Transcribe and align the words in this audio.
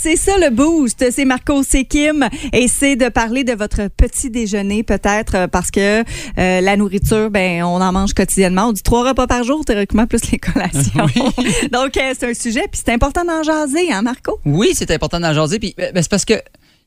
C'est 0.00 0.14
ça 0.14 0.38
le 0.38 0.50
boost, 0.50 1.04
c'est 1.10 1.24
Marco, 1.24 1.64
c'est 1.64 1.84
Kim 1.84 2.28
et 2.52 2.68
c'est 2.68 2.94
de 2.94 3.08
parler 3.08 3.42
de 3.42 3.52
votre 3.52 3.88
petit 3.88 4.30
déjeuner 4.30 4.84
peut-être 4.84 5.34
euh, 5.34 5.46
parce 5.48 5.72
que 5.72 6.02
euh, 6.02 6.60
la 6.60 6.76
nourriture, 6.76 7.30
ben 7.30 7.64
on 7.64 7.80
en 7.80 7.90
mange 7.90 8.14
quotidiennement. 8.14 8.68
On 8.68 8.72
dit 8.72 8.84
trois 8.84 9.08
repas 9.08 9.26
par 9.26 9.42
jour 9.42 9.64
théoriquement 9.64 10.06
plus 10.06 10.30
les 10.30 10.38
collations. 10.38 11.06
Donc 11.72 11.96
euh, 11.96 12.14
c'est 12.16 12.30
un 12.30 12.34
sujet 12.34 12.68
puis 12.70 12.80
c'est 12.84 12.92
important 12.92 13.24
d'en 13.24 13.42
jaser, 13.42 13.90
hein 13.92 14.02
Marco? 14.02 14.38
Oui, 14.44 14.70
c'est 14.74 14.92
important 14.92 15.18
d'en 15.18 15.32
jaser. 15.32 15.58
Puis 15.58 15.74
ben, 15.76 15.90
c'est 15.96 16.10
parce 16.10 16.24
que 16.24 16.34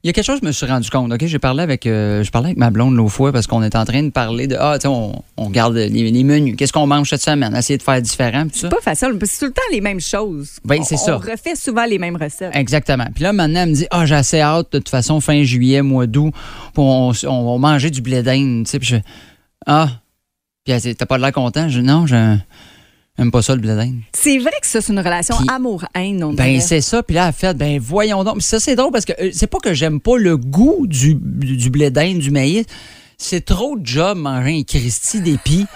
il 0.03 0.07
y 0.07 0.09
a 0.09 0.13
quelque 0.13 0.25
chose 0.25 0.39
que 0.39 0.45
je 0.45 0.47
me 0.47 0.51
suis 0.51 0.65
rendu 0.65 0.89
compte. 0.89 1.11
Ok, 1.13 1.25
j'ai 1.25 1.37
parlé 1.39 1.61
avec, 1.61 1.85
euh, 1.85 2.23
je 2.23 2.31
parlais 2.31 2.47
avec 2.47 2.57
ma 2.57 2.71
blonde 2.71 2.95
l'autre 2.95 3.11
fois 3.11 3.31
parce 3.31 3.45
qu'on 3.45 3.61
est 3.61 3.75
en 3.75 3.85
train 3.85 4.01
de 4.01 4.09
parler 4.09 4.47
de 4.47 4.55
ah, 4.59 4.73
tu 4.77 4.83
sais, 4.83 4.87
on, 4.87 5.23
on 5.37 5.45
regarde 5.45 5.75
les, 5.75 5.89
les 5.89 6.23
menus. 6.23 6.55
Qu'est-ce 6.57 6.73
qu'on 6.73 6.87
mange 6.87 7.09
cette 7.09 7.21
semaine? 7.21 7.55
Essayer 7.55 7.77
de 7.77 7.83
faire 7.83 8.01
différent. 8.01 8.45
C'est 8.51 8.69
pas 8.69 8.81
facile, 8.81 9.09
parce 9.19 9.31
que 9.31 9.37
c'est 9.37 9.39
tout 9.39 9.45
le 9.45 9.51
temps 9.53 9.61
les 9.71 9.81
mêmes 9.81 9.99
choses. 10.01 10.53
Ben, 10.65 10.81
c'est 10.83 10.95
On- 10.95 10.97
ça. 10.97 11.15
On 11.17 11.19
refait 11.19 11.55
souvent 11.55 11.85
les 11.85 11.99
mêmes 11.99 12.15
recettes. 12.15 12.55
Exactement. 12.55 13.05
Puis 13.13 13.23
là, 13.23 13.31
maintenant, 13.33 13.61
elle 13.61 13.69
me 13.69 13.75
dit 13.75 13.87
Ah, 13.91 14.05
j'ai 14.05 14.15
assez 14.15 14.39
hâte, 14.41 14.71
de 14.71 14.79
toute 14.79 14.89
façon, 14.89 15.19
fin 15.21 15.43
juillet, 15.43 15.81
mois 15.83 16.07
d'août, 16.07 16.33
pour 16.73 16.85
on, 16.85 17.11
on 17.27 17.51
va 17.53 17.57
manger 17.59 17.89
du 17.91 18.01
blé 18.01 18.23
d'Inde. 18.23 18.65
Tu 18.65 18.71
sais, 18.71 18.79
puis 18.79 18.87
je 18.87 18.95
Ah. 19.67 19.87
Puis 20.63 20.73
elle 20.73 20.81
dit 20.81 20.95
T'as 20.95 21.05
pas 21.05 21.17
l'air 21.17 21.31
content? 21.31 21.69
Je 21.69 21.79
dis 21.79 21.85
Non, 21.85 22.07
je 22.07 22.37
j'aime 23.17 23.31
pas 23.31 23.41
ça, 23.41 23.55
le 23.55 23.61
blé 23.61 23.75
d'Inde. 23.75 23.99
C'est 24.13 24.37
vrai 24.39 24.53
que 24.61 24.67
ça 24.67 24.81
c'est 24.81 24.91
une 24.93 24.99
relation 24.99 25.35
Puis- 25.37 25.47
amour-haine, 25.49 26.23
on 26.23 26.33
Ben, 26.33 26.45
dirait. 26.45 26.59
c'est 26.59 26.81
ça. 26.81 27.03
Puis 27.03 27.15
là, 27.15 27.27
elle 27.27 27.33
fait, 27.33 27.55
ben, 27.55 27.79
voyons 27.79 28.23
donc. 28.23 28.35
Puis 28.35 28.43
ça, 28.43 28.59
c'est 28.59 28.75
drôle 28.75 28.91
parce 28.91 29.05
que 29.05 29.13
euh, 29.21 29.29
c'est 29.33 29.47
pas 29.47 29.59
que 29.59 29.73
j'aime 29.73 29.99
pas 29.99 30.17
le 30.17 30.37
goût 30.37 30.85
du, 30.87 31.15
du 31.15 31.69
blé 31.69 31.89
d'Inde, 31.91 32.19
du 32.19 32.31
maïs. 32.31 32.65
C'est 33.17 33.45
trop 33.45 33.77
de 33.77 33.85
job 33.85 34.17
manger 34.17 34.59
un 34.59 34.63
Christy 34.63 35.21
d'épis. 35.21 35.65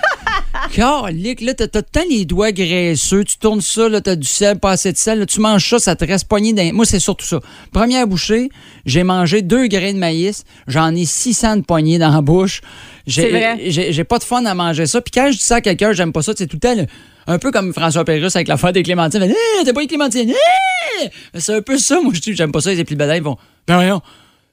Calique, 0.74 1.42
là, 1.42 1.54
t'as 1.54 1.68
t'as 1.68 1.82
tant 1.84 2.02
les 2.10 2.26
doigts 2.26 2.52
graisseux, 2.52 3.24
tu 3.24 3.38
tournes 3.38 3.62
ça, 3.62 3.88
là, 3.88 4.02
t'as 4.02 4.16
du 4.16 4.28
sel, 4.28 4.58
pas 4.60 4.72
assez 4.72 4.92
de 4.92 4.98
sel, 4.98 5.20
là, 5.20 5.26
tu 5.26 5.40
manges 5.40 5.70
ça, 5.70 5.80
ça 5.80 5.96
te 5.96 6.06
reste 6.06 6.28
poigné 6.28 6.54
dans... 6.54 6.74
Moi, 6.74 6.86
c'est 6.86 7.00
surtout 7.00 7.26
ça. 7.26 7.40
Première 7.72 8.08
bouchée, 8.08 8.50
j'ai 8.86 9.04
mangé 9.04 9.42
deux 9.42 9.68
grains 9.68 9.94
de 9.94 10.00
maïs, 10.00 10.44
j'en 10.68 10.96
ai 10.96 11.06
600 11.06 11.58
de 11.58 11.62
poignées 11.62 12.00
dans 12.00 12.10
la 12.12 12.22
bouche. 12.22 12.62
J'ai- 13.08 14.04
pas 14.04 14.18
de 14.20 14.24
fun 14.24 14.46
à 14.46 14.54
manger 14.54 14.86
ça. 14.86 15.02
Puis 15.02 15.12
quand 15.12 15.28
je 15.32 15.38
dis 15.38 15.44
ça 15.44 15.56
à 15.56 15.62
quelqu'un, 15.62 15.94
j'aime 15.94 16.12
pas 16.12 16.22
ça, 16.22 16.34
c'est 16.36 16.48
tout 16.48 16.58
le 16.58 16.60
temps 16.60 16.76
le- 16.76 16.86
un 17.28 17.40
peu 17.40 17.52
comme 17.52 17.74
François 17.74 18.04
Pérusse 18.06 18.36
avec 18.36 18.48
la 18.48 18.58
fois 18.58 18.72
des 18.72 18.84
clémentines. 18.84 19.22
Hey, 19.24 19.34
t'as 19.64 19.74
pas 19.74 19.82
les 19.82 19.88
clémentines? 19.88 20.30
Hey! 20.30 21.10
C'est 21.36 21.56
un 21.56 21.62
peu 21.62 21.78
ça, 21.78 22.00
moi, 22.02 22.12
je 22.16 22.20
dis, 22.22 22.36
j'aime 22.36 22.52
pas 22.52 22.62
ça, 22.62 22.72
les 22.74 22.84
d'Inde. 22.84 23.12
Ils 23.16 23.24
vont, 23.24 23.38
ben 23.68 23.76
voyons. 23.76 24.02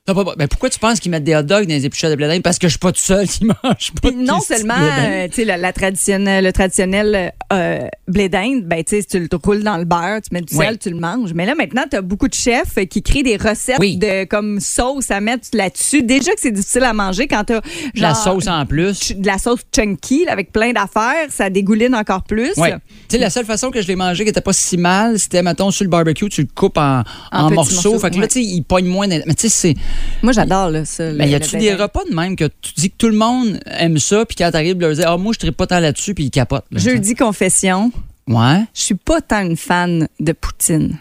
T'as 0.05 0.15
pas- 0.15 0.35
ben 0.37 0.49
pourquoi 0.49 0.69
tu 0.69 0.81
penses 0.81 0.99
qu'ils 0.99 1.13
mettent 1.13 1.23
des 1.23 1.37
hot 1.37 1.43
dogs 1.43 1.63
dans 1.67 1.75
les 1.75 1.87
épluchures 1.87 2.11
de 2.11 2.17
blé 2.17 2.27
d'Inde? 2.27 2.43
Parce 2.43 2.59
que 2.59 2.67
je 2.67 2.73
suis 2.73 2.79
pas 2.79 2.91
tout 2.91 3.01
seul 3.01 3.27
qui 3.29 3.45
mange 3.45 3.93
pas 4.03 4.11
de 4.11 4.17
non 4.17 4.39
de 4.39 4.43
seulement 4.43 4.75
euh, 4.77 5.29
tu 5.29 5.35
sais, 5.35 5.45
la, 5.45 5.57
la 5.57 5.73
traditionnelle, 5.73 6.45
le 6.45 6.53
traditionnel 6.53 7.33
euh, 7.53 7.87
blé 8.09 8.29
d'Inde, 8.29 8.65
ben, 8.65 8.83
tu 8.83 9.01
sais, 9.01 9.05
tu 9.09 9.21
le 9.21 9.29
roules 9.43 9.63
dans 9.63 9.77
le 9.77 9.85
beurre, 9.85 10.21
tu 10.23 10.31
mets 10.35 10.41
du 10.41 10.55
sel, 10.55 10.79
tu 10.79 10.91
le 10.91 10.97
manges. 10.99 11.33
Mais 11.35 11.47
là, 11.47 11.55
maintenant, 11.55 11.85
tu 11.89 11.97
as 11.97 12.03
beaucoup 12.03 12.27
de 12.27 12.35
chefs 12.35 12.75
qui 12.91 13.03
créent 13.03 13.23
des 13.23 13.37
recettes 13.37 13.77
Oui. 13.79 13.97
de 13.97 14.25
comme 14.25 14.59
sauce 14.59 15.11
à 15.13 15.21
mettre 15.21 15.47
là-dessus. 15.53 16.03
Déjà 16.03 16.33
que 16.33 16.41
c'est 16.41 16.51
difficile 16.51 16.83
à 16.83 16.93
manger 16.93 17.29
quand 17.29 17.45
tu 17.45 17.53
as 17.55 17.61
la 17.95 18.15
sauce 18.15 18.49
en 18.49 18.67
plus. 18.67 19.13
de 19.17 19.27
la 19.27 19.39
sauce 19.39 19.61
chunky 19.75 20.25
là, 20.25 20.33
avec 20.33 20.51
plein 20.51 20.73
d'affaires, 20.73 21.29
ça 21.31 21.49
dégouline 21.49 21.95
encore 21.95 22.25
plus. 22.25 22.55
Tu 22.55 22.63
sais, 23.09 23.19
la 23.19 23.31
seule 23.31 23.45
façon 23.47 23.71
que 23.71 23.81
je 23.81 23.87
l'ai 23.87 23.97
mangé 23.97 24.25
qui 24.25 24.31
était 24.31 24.41
pas 24.41 24.53
si 24.53 24.77
mal, 24.77 25.19
c'était, 25.21 25.43
mettons, 25.43 25.71
sur 25.71 25.85
le 25.85 25.91
barbecue, 25.91 26.29
tu 26.29 26.43
le 26.43 26.49
coupes 26.53 26.79
en, 26.79 27.05
En 27.31 27.51
morceaux. 27.51 27.55
morceaux, 27.93 27.99
Fait 28.01 28.11
que 28.11 28.19
là, 28.19 28.27
tu 28.27 28.35
sais, 28.35 28.43
il 28.45 28.63
pogne 28.63 28.87
moins. 28.87 29.07
Mais 29.07 29.23
tu 29.35 29.49
sais, 29.49 29.49
c'est. 29.49 29.75
Moi, 30.23 30.33
j'adore 30.33 30.71
ça. 30.85 31.11
Mais 31.13 31.27
y 31.29 31.31
le 31.31 31.37
a-tu 31.37 31.57
des 31.59 31.75
repas 31.75 32.03
de 32.09 32.15
même 32.15 32.37
que 32.37 32.45
tu 32.61 32.73
dis 32.77 32.91
que 32.91 32.97
tout 32.97 33.09
le 33.09 33.17
monde 33.17 33.61
aime 33.67 33.99
ça, 33.99 34.25
puis 34.25 34.37
quand 34.37 34.51
t'arrives, 34.51 34.79
leur 34.79 34.93
dire, 34.95 35.11
ah, 35.11 35.17
moi, 35.17 35.33
je 35.39 35.45
ne 35.47 35.51
pas 35.51 35.67
tant 35.67 35.81
là-dessus, 35.81 36.15
puis 36.15 36.25
ils 36.25 36.31
capotent. 36.31 36.65
là, 36.71 36.79
Jeudi 36.81 37.15
confession. 37.15 37.91
Ouais. 38.29 38.61
je 38.75 38.81
suis 38.83 38.95
pas 38.95 39.21
tant 39.21 39.41
une 39.45 39.57
fan 39.57 40.07
de 40.21 40.33
poutine. 40.33 40.99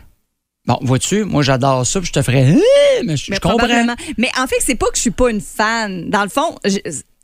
Bon, 0.65 0.77
vois-tu, 0.81 1.23
moi, 1.23 1.41
j'adore 1.43 1.85
ça, 1.85 1.99
puis 1.99 2.07
je 2.07 2.13
te 2.13 2.21
ferais, 2.21 2.43
Hein? 2.51 2.57
mais 3.05 3.15
je, 3.17 3.25
je 3.25 3.31
Mais 3.31 3.39
comprends. 3.39 3.57
probablement. 3.59 3.95
Mais 4.17 4.29
en 4.39 4.47
fait, 4.47 4.55
c'est 4.59 4.75
pas 4.75 4.87
que 4.87 4.95
je 4.95 5.01
suis 5.01 5.11
pas 5.11 5.29
une 5.29 5.41
fan. 5.41 6.09
Dans 6.09 6.23
le 6.23 6.29
fond, 6.29 6.55
je- 6.65 6.77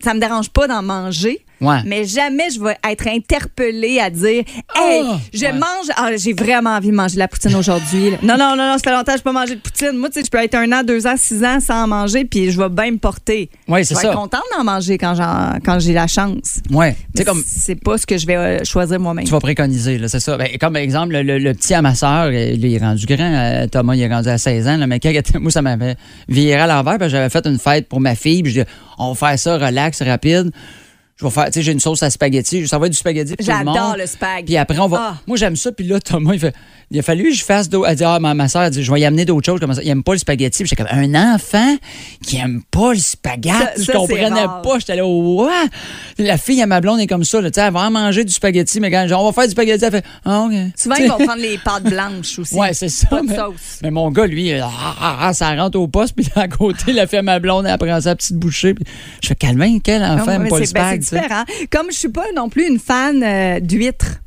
ça 0.04 0.14
me 0.14 0.20
dérange 0.20 0.50
pas 0.50 0.68
d'en 0.68 0.82
manger. 0.84 1.44
Ouais. 1.60 1.78
Mais 1.86 2.06
jamais 2.06 2.50
je 2.54 2.60
vais 2.62 2.78
être 2.90 3.08
interpellée 3.08 4.00
à 4.00 4.10
dire 4.10 4.44
Hey, 4.76 5.04
Ah! 5.06 5.18
je 5.34 5.46
Ouais. 5.46 5.54
mange. 5.54 5.88
Ah, 5.96 6.10
j'ai 6.16 6.34
vraiment 6.34 6.72
envie 6.72 6.90
de 6.90 6.96
manger 6.96 7.16
de 7.16 7.20
la 7.20 7.28
poutine 7.28 7.56
aujourd'hui. 7.56 8.12
Non, 8.22 8.38
non, 8.38 8.56
non, 8.56 8.68
non, 8.68 8.74
ça 8.78 8.80
fait 8.84 8.92
longtemps 8.92 9.12
que 9.14 9.18
je 9.18 9.24
peux 9.24 9.34
pas 9.34 9.40
manger 9.40 9.56
de 9.56 9.60
poutine. 9.62 9.94
Moi, 9.98 10.10
tu 10.10 10.20
sais, 10.20 10.26
je 10.26 10.30
peux 10.30 10.38
être 10.44 10.56
un 10.56 10.72
an, 10.72 10.84
deux 10.84 11.08
ans, 11.08 11.16
six 11.18 11.44
ans 11.44 11.60
sans 11.60 11.84
en 11.84 11.88
manger, 11.88 12.26
puis 12.26 12.52
je 12.52 12.60
vais 12.62 12.70
bien 12.70 12.92
me 12.92 12.98
porter. 12.98 13.50
Ouais, 13.68 13.84
Je 13.84 13.88
c'est 13.90 13.96
vais 13.96 14.02
ça. 14.02 14.08
être 14.10 14.16
contente 14.16 14.42
d'en 14.58 14.64
manger 14.64 14.98
quand, 14.98 15.16
j'ai 15.80 15.94
la 15.94 16.08
chance. 16.08 16.62
Mais 16.70 16.96
sais, 17.16 17.24
comme. 17.26 17.44
C'est 17.46 17.76
pas 17.76 17.98
ce 17.98 18.06
que 18.06 18.18
je 18.18 18.26
vais 18.28 18.36
euh, 18.36 18.64
choisir 18.64 19.00
moi-même. 19.00 19.26
Tu 19.26 19.32
vas 19.32 19.40
préconiser, 19.40 20.00
c'est 20.08 20.20
ça. 20.20 20.38
Ben, 20.38 20.48
comme 20.60 20.76
exemple, 20.76 21.14
le, 21.14 21.24
le- 21.24 21.38
le 21.40 21.54
petit 21.54 21.74
à 21.74 21.82
ma 21.82 21.96
soeur, 21.96 22.32
il 22.32 22.66
est 22.66 22.78
rendu 22.78 23.06
grand. 23.06 23.34
euh, 23.34 23.68
Thomas, 23.68 23.96
il 23.96 24.02
est 24.02 24.08
rendu 24.14 24.30
à 24.30 24.38
16 24.38 24.68
ans. 24.68 24.78
Là, 24.78 24.88
mais 24.88 25.00
quand 25.00 25.12
moi, 25.40 25.52
ça 25.52 25.62
m'avait 25.62 25.96
viré 26.28 26.62
à 26.62 26.68
l'envers. 26.68 26.98
J'avais 27.10 27.30
fait 27.30 27.46
une 27.48 27.58
fête 27.60 27.88
pour 27.88 28.00
ma 28.00 28.16
fille. 28.16 28.44
Puis 28.44 28.52
je 28.54 28.62
dis, 28.62 28.68
on 28.98 29.14
va 29.14 29.30
faire 29.30 29.40
ça 29.40 29.58
relax, 29.58 30.02
rapide. 30.02 30.52
Je 31.20 31.26
vais 31.26 31.32
faire, 31.32 31.46
tu 31.46 31.54
sais, 31.54 31.62
j'ai 31.64 31.72
une 31.72 31.80
sauce 31.80 32.04
à 32.04 32.12
spaghetti. 32.12 32.68
Ça 32.68 32.78
va 32.78 32.86
être 32.86 32.92
du 32.92 32.98
spaghetti 32.98 33.36
tout 33.36 33.44
le 33.48 33.64
monde. 33.66 33.74
J'adore 33.76 33.98
le 33.98 34.06
spag. 34.06 34.46
Puis 34.46 34.56
après, 34.56 34.78
on 34.78 34.88
va. 34.88 34.98
Ah. 35.02 35.18
Moi, 35.26 35.36
j'aime 35.36 35.56
ça. 35.56 35.72
Puis 35.72 35.88
là, 35.88 36.00
Thomas, 36.00 36.34
il 36.34 36.40
fait. 36.40 36.54
Il 36.92 37.00
a 37.00 37.02
fallu 37.02 37.32
que 37.32 37.36
je 37.36 37.44
fasse 37.44 37.68
d'autres. 37.70 37.90
Elle 37.90 37.96
dit, 37.98 38.04
ah, 38.04 38.20
ma, 38.20 38.36
ma 38.36 38.48
soeur, 38.48 38.62
elle 38.62 38.70
dit, 38.72 38.84
je 38.84 38.92
vais 38.92 39.00
y 39.02 39.06
amener 39.06 39.26
d'autres 39.26 39.46
choses. 39.46 39.60
Comme 39.60 39.74
ça. 39.74 39.82
Il 39.82 39.90
aime 39.90 40.04
pas 40.04 40.14
le 40.14 40.20
spaghetti. 40.20 40.64
Puis 40.64 40.70
j'étais 40.70 40.84
comme, 40.84 40.96
un 40.96 41.34
enfant 41.34 41.76
qui 42.22 42.38
aime 42.38 42.62
pas 42.70 42.94
le 42.94 43.00
spaghetti. 43.00 43.50
Ça- 43.58 43.72
je 43.78 43.92
comprenais 43.92 44.46
pas. 44.64 44.78
J'étais 44.78 44.96
là, 44.96 45.08
ouais. 45.08 45.52
La 46.20 46.38
fille 46.38 46.62
à 46.62 46.68
ma 46.68 46.82
blonde 46.82 47.00
est 47.00 47.08
comme 47.08 47.24
ça. 47.24 47.42
Là, 47.42 47.50
tu 47.50 47.60
sais, 47.60 47.66
elle 47.66 47.74
va 47.74 47.90
manger 47.90 48.24
du 48.24 48.32
spaghetti. 48.32 48.80
Mais 48.80 48.92
quand 48.92 49.08
genre, 49.08 49.24
on 49.24 49.32
va 49.32 49.34
faire 49.34 49.46
du 49.46 49.52
spaghetti, 49.52 49.86
elle 49.86 49.92
fait, 49.92 50.06
ah, 50.24 50.42
OK. 50.42 50.54
Souvent, 50.76 50.96
ils 51.00 51.08
vont 51.10 51.18
prendre 51.18 51.42
les 51.42 51.58
pâtes 51.58 51.84
blanches 51.84 52.38
aussi. 52.40 52.54
Ouais, 52.54 52.74
c'est 52.74 52.90
ça. 52.90 53.08
Pas 53.08 53.22
de 53.22 53.28
mais, 53.28 53.36
sauce. 53.36 53.80
mais 53.82 53.90
mon 53.90 54.12
gars, 54.12 54.28
lui, 54.28 54.54
ah, 54.54 54.70
ah, 55.02 55.18
ah, 55.22 55.34
ça 55.34 55.56
rentre 55.56 55.80
au 55.80 55.88
poste, 55.88 56.14
puis 56.16 56.28
à 56.36 56.48
côté, 56.48 56.94
la 56.94 57.08
fille 57.08 57.18
à 57.18 57.24
ma 57.24 57.40
blonde, 57.40 57.66
elle 57.66 57.78
prend 57.80 58.00
sa 58.00 58.16
petite 58.16 58.36
bouchée. 58.38 58.76
Puis 58.76 58.86
je 59.24 59.30
fais, 59.30 59.36
calme 59.36 59.66
quel 59.84 60.04
enfant 60.04 60.26
Ah, 60.28 60.34
aime 60.36 60.48
pas 60.48 60.60
le 60.60 60.62
ben, 60.62 60.66
spag? 60.66 61.07
Comme 61.72 61.92
je 61.92 61.98
suis 61.98 62.10
pas 62.10 62.32
non 62.36 62.50
plus 62.50 62.68
une 62.68 62.80
fan 62.80 63.24
euh, 63.24 63.60
d'huîtres. 63.60 64.22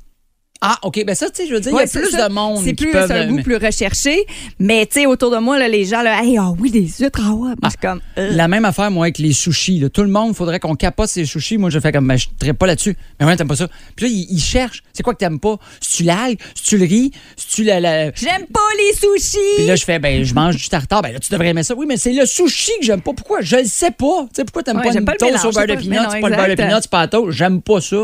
Ah, 0.63 0.77
OK, 0.83 1.03
ben 1.07 1.15
ça, 1.15 1.31
tu 1.31 1.37
sais, 1.41 1.49
je 1.49 1.55
veux 1.55 1.61
dire, 1.61 1.73
il 1.73 1.77
y 1.79 1.81
a 1.81 1.87
plus 1.87 2.11
ça. 2.11 2.29
de 2.29 2.35
monde 2.35 2.61
C'est 2.63 2.75
plus 2.75 2.91
peuvent... 2.91 3.11
un 3.11 3.27
goût 3.29 3.37
mais- 3.37 3.43
plus 3.43 3.57
recherché. 3.57 4.27
Mais 4.59 4.85
tu 4.85 5.01
sais, 5.01 5.07
autour 5.07 5.31
de 5.31 5.39
moi, 5.39 5.59
là, 5.59 5.69
les 5.69 5.87
gens, 5.87 6.03
là, 6.03 6.23
hey, 6.23 6.37
ah 6.37 6.51
oui, 6.59 6.71
des 6.71 6.87
huîtres, 6.99 7.19
ah 7.25 7.31
ouais. 7.33 7.53
Moi, 7.63 7.71
suis 7.71 7.79
comme. 7.81 8.01
euh. 8.19 8.31
La 8.33 8.47
même 8.47 8.67
affaire, 8.67 8.91
moi, 8.91 9.07
avec 9.07 9.17
les 9.17 9.33
sushis. 9.33 9.79
là. 9.79 9.89
Tout 9.89 10.03
le 10.03 10.09
monde, 10.11 10.37
faudrait 10.37 10.61
qu'on 10.61 10.75
capote 10.75 11.09
ces 11.09 11.25
sushis. 11.25 11.57
Moi, 11.57 11.71
je 11.71 11.79
fais 11.81 11.93
comme, 11.93 12.07
ben, 12.07 12.17
je 12.19 12.27
ne 12.47 12.53
pas 12.53 12.67
là-dessus. 12.67 12.95
Mais 13.19 13.25
ouais, 13.25 13.37
t'aimes 13.37 13.49
pas 13.49 13.57
ça. 13.57 13.69
Puis 13.97 14.05
là, 14.05 14.13
ils, 14.13 14.27
ils 14.37 14.41
cherchent. 14.41 14.83
C'est 14.93 15.03
quoi 15.03 15.15
que 15.15 15.19
t'aimes 15.21 15.41
pas? 15.41 15.57
Si 15.81 15.97
tu 15.99 16.03
l'algue, 16.03 16.39
si 16.55 16.65
tu 16.65 16.77
le 16.77 16.85
riz, 16.85 17.11
si 17.39 17.47
tu 17.49 17.65
la. 17.65 17.81
la- 17.81 18.13
J'aime 18.13 18.45
pas 18.53 18.61
les 18.77 18.93
sushis. 18.95 19.39
Puis 19.57 19.67
là, 19.67 19.77
je 19.77 19.85
fais, 19.85 19.99
ben, 19.99 20.23
je 20.25 20.35
mange 20.35 20.57
du 20.57 20.69
tartare. 20.69 21.01
Ben 21.01 21.13
là, 21.15 21.21
tu 21.21 21.33
devrais 21.33 21.49
aimer 21.49 21.63
ça. 21.63 21.75
Oui, 21.75 21.87
mais 21.89 21.97
c'est 21.97 22.13
le 22.13 22.27
sushi 22.27 22.73
que 22.81 22.85
j'aime 22.85 23.01
pas. 23.01 23.15
Pourquoi? 23.15 23.41
Je 23.41 23.57
le 23.57 23.65
sais 23.65 23.93
pas. 23.93 24.25
Tu 24.25 24.29
sais, 24.37 24.45
pourquoi 24.45 24.63
t'aimes 24.63 24.77
Ouais, 24.77 24.89
pas 24.89 24.93
une 24.99 25.07
pas 25.07 25.13
le 25.13 25.19
toast 25.19 25.33
mélange, 25.33 25.47
au 25.47 25.53
beurre 25.53 25.67
de 25.69 25.75
pinot? 25.81 26.03
Pas 26.21 26.29
le 26.29 26.37
beurre 26.37 26.49
de 26.49 26.55
pinot, 26.55 26.81
pas. 26.91 27.09
J'aime 27.31 27.63
pas 27.63 27.81
ça. 27.81 27.97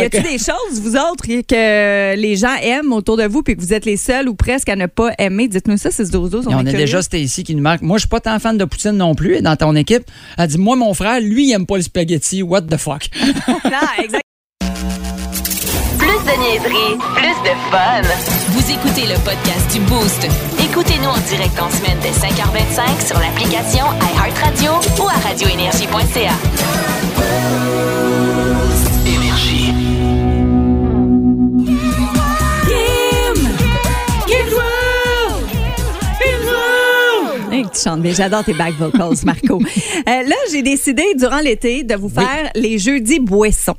Y 0.00 0.10
que- 0.10 0.22
des 0.22 0.38
choses, 0.38 0.80
vous 0.80 0.96
autres, 0.96 1.24
que 1.26 2.14
les 2.16 2.36
gens 2.36 2.54
aiment 2.62 2.92
autour 2.92 3.16
de 3.16 3.24
vous 3.24 3.42
puis 3.42 3.56
que 3.56 3.60
vous 3.60 3.72
êtes 3.74 3.84
les 3.84 3.96
seuls 3.96 4.28
ou 4.28 4.34
presque 4.34 4.68
à 4.68 4.76
ne 4.76 4.86
pas 4.86 5.10
aimer? 5.18 5.48
Dites-nous 5.48 5.76
ça, 5.76 5.90
c'est 5.90 6.04
ce 6.06 6.10
dozo. 6.10 6.42
Et 6.42 6.54
on 6.54 6.58
a 6.58 6.64
déjà 6.64 7.02
Stacy 7.02 7.44
qui 7.44 7.54
nous 7.54 7.62
marque. 7.62 7.82
Moi, 7.82 7.98
je 7.98 8.02
suis 8.02 8.08
pas 8.08 8.20
tant 8.20 8.38
fan 8.38 8.56
de 8.56 8.64
poutine 8.64 8.92
non 8.92 9.14
plus. 9.14 9.36
Et 9.36 9.42
dans 9.42 9.56
ton 9.56 9.74
équipe, 9.76 10.04
elle 10.38 10.46
dit 10.48 10.58
Moi, 10.58 10.76
mon 10.76 10.94
frère, 10.94 11.20
lui, 11.20 11.48
il 11.48 11.52
aime 11.52 11.66
pas 11.66 11.76
le 11.76 11.82
spaghetti. 11.82 12.42
What 12.42 12.62
the 12.62 12.76
fuck? 12.76 13.08
Non, 13.64 14.02
exact. 14.04 14.22
Plus 15.98 16.08
de 16.08 16.40
niaiserie, 16.40 16.98
plus 17.14 17.50
de 17.50 17.54
fun. 17.70 18.02
Vous 18.50 18.70
écoutez 18.70 19.02
le 19.02 19.18
podcast 19.24 19.72
du 19.72 19.80
Boost. 19.80 20.26
Écoutez-nous 20.62 21.08
en 21.08 21.18
direct 21.28 21.58
en 21.60 21.70
semaine 21.70 21.98
dès 22.02 22.10
5h25 22.10 23.06
sur 23.06 23.18
l'application 23.18 23.86
iHeartRadio 24.14 24.72
ou 25.02 25.08
à 25.08 25.28
radioénergie.ca. 25.28 27.21
mais 37.98 38.12
j'adore 38.12 38.44
tes 38.44 38.54
back 38.54 38.74
vocals, 38.74 39.16
Marco. 39.24 39.60
Euh, 39.60 40.22
là, 40.22 40.36
j'ai 40.50 40.62
décidé 40.62 41.02
durant 41.16 41.40
l'été 41.40 41.84
de 41.84 41.94
vous 41.94 42.08
faire 42.08 42.50
les 42.54 42.78
jeudis 42.78 43.20
boissons. 43.20 43.76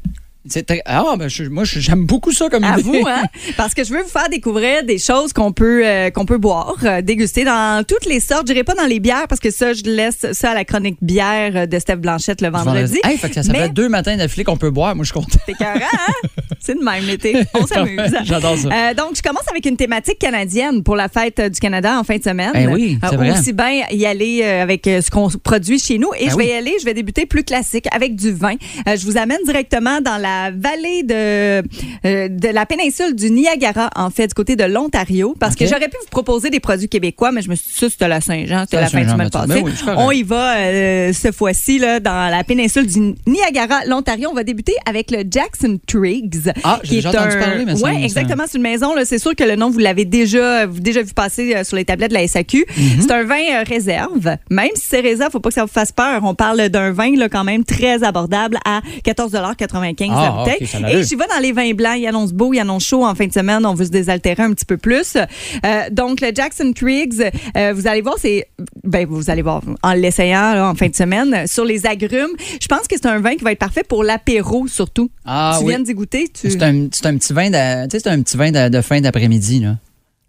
Ah, 0.85 1.15
ben, 1.17 1.29
moi, 1.51 1.63
j'aime 1.63 2.05
beaucoup 2.05 2.33
ça 2.33 2.49
comme 2.49 2.65
à 2.65 2.75
vous, 2.75 3.05
hein? 3.07 3.23
Parce 3.57 3.73
que 3.73 3.85
je 3.85 3.93
veux 3.93 4.01
vous 4.01 4.09
faire 4.09 4.27
découvrir 4.29 4.83
des 4.83 4.97
choses 4.97 5.31
qu'on 5.31 5.53
peut, 5.53 5.85
euh, 5.85 6.09
qu'on 6.09 6.25
peut 6.25 6.37
boire, 6.37 6.75
euh, 6.83 7.01
déguster 7.01 7.45
dans 7.45 7.85
toutes 7.87 8.05
les 8.05 8.19
sortes. 8.19 8.47
Je 8.47 8.53
dirais 8.53 8.65
pas 8.65 8.73
dans 8.73 8.85
les 8.85 8.99
bières 8.99 9.27
parce 9.29 9.39
que 9.39 9.51
ça, 9.51 9.71
je 9.73 9.83
laisse 9.83 10.25
ça 10.33 10.51
à 10.51 10.53
la 10.53 10.65
chronique 10.65 10.97
bière 11.01 11.67
de 11.67 11.79
Steph 11.79 11.95
Blanchette 11.97 12.41
le 12.41 12.49
vendredi. 12.49 12.99
Hey, 13.03 13.17
fait 13.17 13.29
que 13.29 13.41
ça, 13.41 13.53
fait 13.53 13.69
deux 13.69 13.87
matins 13.87 14.17
d'affilée 14.17 14.43
qu'on 14.43 14.57
peut 14.57 14.69
boire. 14.69 14.95
Moi, 14.95 15.05
je 15.05 15.13
content. 15.13 15.39
C'est 15.45 15.53
carré, 15.53 15.81
hein? 15.81 16.27
C'est 16.59 16.77
de 16.77 16.83
même 16.83 17.05
l'été. 17.05 17.35
On 17.53 17.65
s'amuse. 17.65 18.15
J'adore 18.23 18.57
ça. 18.57 18.67
Euh, 18.67 18.93
donc, 18.93 19.15
je 19.15 19.21
commence 19.21 19.47
avec 19.49 19.65
une 19.65 19.77
thématique 19.77 20.19
canadienne 20.19 20.83
pour 20.83 20.95
la 20.95 21.07
fête 21.07 21.39
du 21.39 21.59
Canada 21.59 21.97
en 21.97 22.03
fin 22.03 22.17
de 22.17 22.23
semaine. 22.23 22.51
Ben 22.53 22.69
oui, 22.71 22.97
c'est 23.01 23.15
vrai. 23.15 23.31
Aussi 23.31 23.53
bien 23.53 23.83
y 23.91 24.05
aller 24.05 24.43
avec 24.43 24.85
ce 24.85 25.09
qu'on 25.09 25.29
produit 25.29 25.79
chez 25.79 25.97
nous. 25.97 26.09
Et 26.17 26.25
ben 26.25 26.31
je 26.31 26.37
vais 26.37 26.47
y 26.47 26.53
aller, 26.53 26.73
je 26.79 26.85
vais 26.85 26.93
débuter 26.93 27.25
plus 27.25 27.43
classique 27.43 27.85
avec 27.93 28.15
du 28.15 28.31
vin. 28.31 28.55
je 28.85 29.05
vous 29.05 29.17
amène 29.17 29.39
directement 29.45 30.01
dans 30.01 30.17
la 30.17 30.32
vallée 30.51 31.03
de, 31.03 31.63
euh, 32.05 32.27
de 32.29 32.47
la 32.49 32.65
péninsule 32.65 33.15
du 33.15 33.31
Niagara, 33.31 33.89
en 33.95 34.09
fait, 34.09 34.27
du 34.27 34.33
côté 34.33 34.55
de 34.55 34.63
l'Ontario, 34.63 35.35
parce 35.39 35.55
que 35.55 35.65
j'aurais 35.65 35.89
pu 35.89 35.97
vous 36.01 36.09
proposer 36.09 36.49
des 36.49 36.59
produits 36.59 36.89
québécois, 36.89 37.31
mais 37.31 37.41
je 37.41 37.49
me 37.49 37.55
suis 37.55 37.67
dit, 37.71 37.79
ça, 37.79 37.89
c'était 37.89 38.07
la 38.07 38.21
Saint-Jean, 38.21 38.61
c'était 38.61 38.81
la 38.81 38.89
fin 38.89 39.03
de 39.03 39.09
semaine 39.09 39.29
passée. 39.29 39.63
on 39.87 40.11
y 40.11 40.23
va 40.23 40.57
euh, 40.57 41.13
ce 41.13 41.31
fois-ci 41.31 41.79
là, 41.79 41.99
dans 41.99 42.29
la 42.31 42.43
péninsule 42.43 42.87
du 42.87 43.15
Niagara, 43.27 43.85
l'Ontario. 43.87 44.29
On 44.29 44.35
va 44.35 44.43
débuter 44.43 44.73
avec 44.87 45.11
le 45.11 45.23
Jackson 45.29 45.79
Triggs. 45.87 46.51
Ah, 46.63 46.79
j'ai 46.83 46.95
déjà 46.95 47.09
entendu 47.09 47.37
parler, 47.37 47.65
mais 47.65 47.81
Oui, 47.81 48.03
exactement. 48.03 48.43
C'est 48.47 48.57
une 48.57 48.63
maison. 48.63 48.93
C'est 49.05 49.19
sûr 49.19 49.35
que 49.35 49.43
le 49.43 49.55
nom, 49.55 49.69
vous 49.69 49.79
l'avez 49.79 50.05
déjà, 50.05 50.67
déjà 50.67 51.01
vu 51.01 51.13
passer 51.13 51.55
euh, 51.55 51.63
sur 51.63 51.75
les 51.75 51.85
tablettes 51.85 52.11
de 52.11 52.15
la 52.15 52.27
SAQ. 52.27 52.65
Mhm. 52.77 53.01
C'est 53.01 53.11
un 53.11 53.23
vin 53.23 53.63
réserve. 53.67 54.37
Même 54.49 54.69
si 54.75 54.87
c'est 54.87 55.01
réserve, 55.01 55.31
faut 55.31 55.39
pas 55.39 55.49
que 55.49 55.55
ça 55.55 55.63
vous 55.63 55.71
fasse 55.71 55.91
peur. 55.91 56.21
On 56.23 56.35
parle 56.35 56.69
d'un 56.69 56.91
vin 56.91 57.15
là, 57.15 57.29
quand 57.29 57.43
même 57.43 57.63
très 57.63 58.03
abordable 58.03 58.57
à 58.65 58.81
14,95 59.05 60.07
ah, 60.11 60.22
bouteille. 60.31 60.67
Et 60.91 61.03
j'y 61.03 61.15
vais 61.15 61.27
dans 61.27 61.41
les 61.41 61.51
vins 61.51 61.73
blancs. 61.73 61.97
Il 61.97 62.07
annonce 62.07 62.33
beau, 62.33 62.53
il 62.53 62.59
annonce 62.59 62.85
chaud 62.85 63.05
en 63.05 63.15
fin 63.15 63.27
de 63.27 63.33
semaine. 63.33 63.65
On 63.65 63.73
veut 63.73 63.85
se 63.85 63.91
désaltérer 63.91 64.43
un 64.43 64.53
petit 64.53 64.65
peu 64.65 64.77
plus. 64.77 65.15
Euh, 65.15 65.81
donc, 65.91 66.21
le 66.21 66.31
Jackson 66.33 66.73
Triggs, 66.73 67.31
euh, 67.57 67.73
vous 67.73 67.87
allez 67.87 68.01
voir, 68.01 68.15
c'est. 68.19 68.47
Ben, 68.83 69.05
vous 69.07 69.29
allez 69.29 69.41
voir 69.41 69.61
en 69.81 69.93
l'essayant 69.93 70.69
en 70.69 70.75
fin 70.75 70.87
de 70.87 70.95
semaine 70.95 71.47
sur 71.47 71.65
les 71.65 71.85
agrumes. 71.85 72.33
Je 72.61 72.67
pense 72.67 72.87
que 72.87 72.95
c'est 72.95 73.07
un 73.07 73.19
vin 73.19 73.35
qui 73.35 73.43
va 73.43 73.51
être 73.51 73.59
parfait 73.59 73.83
pour 73.83 74.03
l'apéro 74.03 74.67
surtout. 74.67 75.09
Ah, 75.25 75.57
tu 75.59 75.67
viens 75.67 75.79
d'y 75.79 75.93
goûter? 75.93 76.27
Tu... 76.27 76.49
C'est 76.49 76.61
un, 76.63 76.85
un, 76.85 77.17
petit 77.17 77.33
vin 77.33 77.49
de, 77.49 77.87
c'est 77.91 78.07
un 78.07 78.21
petit 78.21 78.37
vin 78.37 78.51
de, 78.51 78.81
fin 78.81 79.01
d'après-midi. 79.01 79.65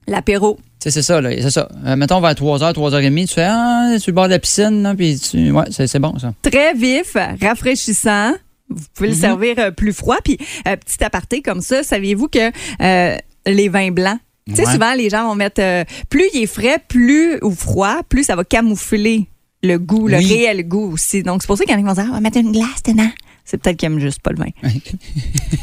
L'apéro. 0.07 0.59
C'est 0.79 0.91
ça, 0.91 1.21
c'est 1.23 1.51
ça. 1.51 1.69
Euh, 1.87 1.97
mettons 1.97 2.21
vers 2.21 2.33
3h, 2.33 2.75
3h30, 2.75 3.27
tu 3.27 3.35
fais 3.35 3.47
Ah, 3.49 3.97
tu 4.03 4.13
bord 4.13 4.27
de 4.27 4.33
la 4.33 4.39
piscine, 4.39 4.95
puis 4.97 5.19
tu... 5.19 5.51
ouais, 5.51 5.65
c'est 5.71 5.99
bon 5.99 6.19
ça. 6.19 6.35
Très 6.43 6.75
vif, 6.75 7.17
rafraîchissant. 7.41 8.33
Vous 8.69 8.85
pouvez 8.95 9.11
le 9.11 9.15
mhm. 9.15 9.21
servir 9.21 9.55
euh, 9.59 9.71
plus 9.71 9.93
froid. 9.93 10.17
Puis, 10.25 10.39
euh, 10.67 10.77
petit 10.77 11.03
aparté 11.05 11.43
comme 11.43 11.61
ça, 11.61 11.83
saviez-vous 11.83 12.29
que 12.29 12.51
euh, 12.83 13.17
les 13.47 13.69
vins 13.69 13.91
blancs, 13.91 14.19
tu 14.47 14.57
sais, 14.57 14.67
souvent, 14.67 14.93
les 14.93 15.09
gens 15.09 15.27
vont 15.27 15.35
mettre 15.35 15.63
plus 16.11 16.29
il 16.35 16.43
est 16.43 16.47
frais, 16.47 16.79
plus 16.87 17.39
ou 17.43 17.51
froid, 17.51 18.03
plus 18.07 18.25
ça 18.25 18.37
va 18.37 18.45
camoufler 18.45 19.27
le 19.63 19.79
goût, 19.79 20.07
le 20.07 20.17
réel 20.17 20.69
goût 20.69 20.93
aussi. 20.93 21.23
Donc, 21.23 21.41
c'est 21.41 21.47
pour 21.47 21.57
ça 21.57 21.65
qu'il 21.65 21.73
y 21.73 21.75
en 21.75 21.79
a 21.79 21.81
qui 21.81 21.89
vont 21.89 22.03
dire, 22.03 22.11
on 22.11 22.15
va 22.15 22.21
mettre 22.21 22.37
une 22.37 22.53
glace 22.53 22.83
dedans 22.85 23.09
c'est 23.45 23.59
peut-être 23.59 23.77
qu'ils 23.77 23.87
aiment 23.87 24.01
juste 24.01 24.21
pas 24.21 24.31
le 24.31 24.39
vin. 24.39 24.51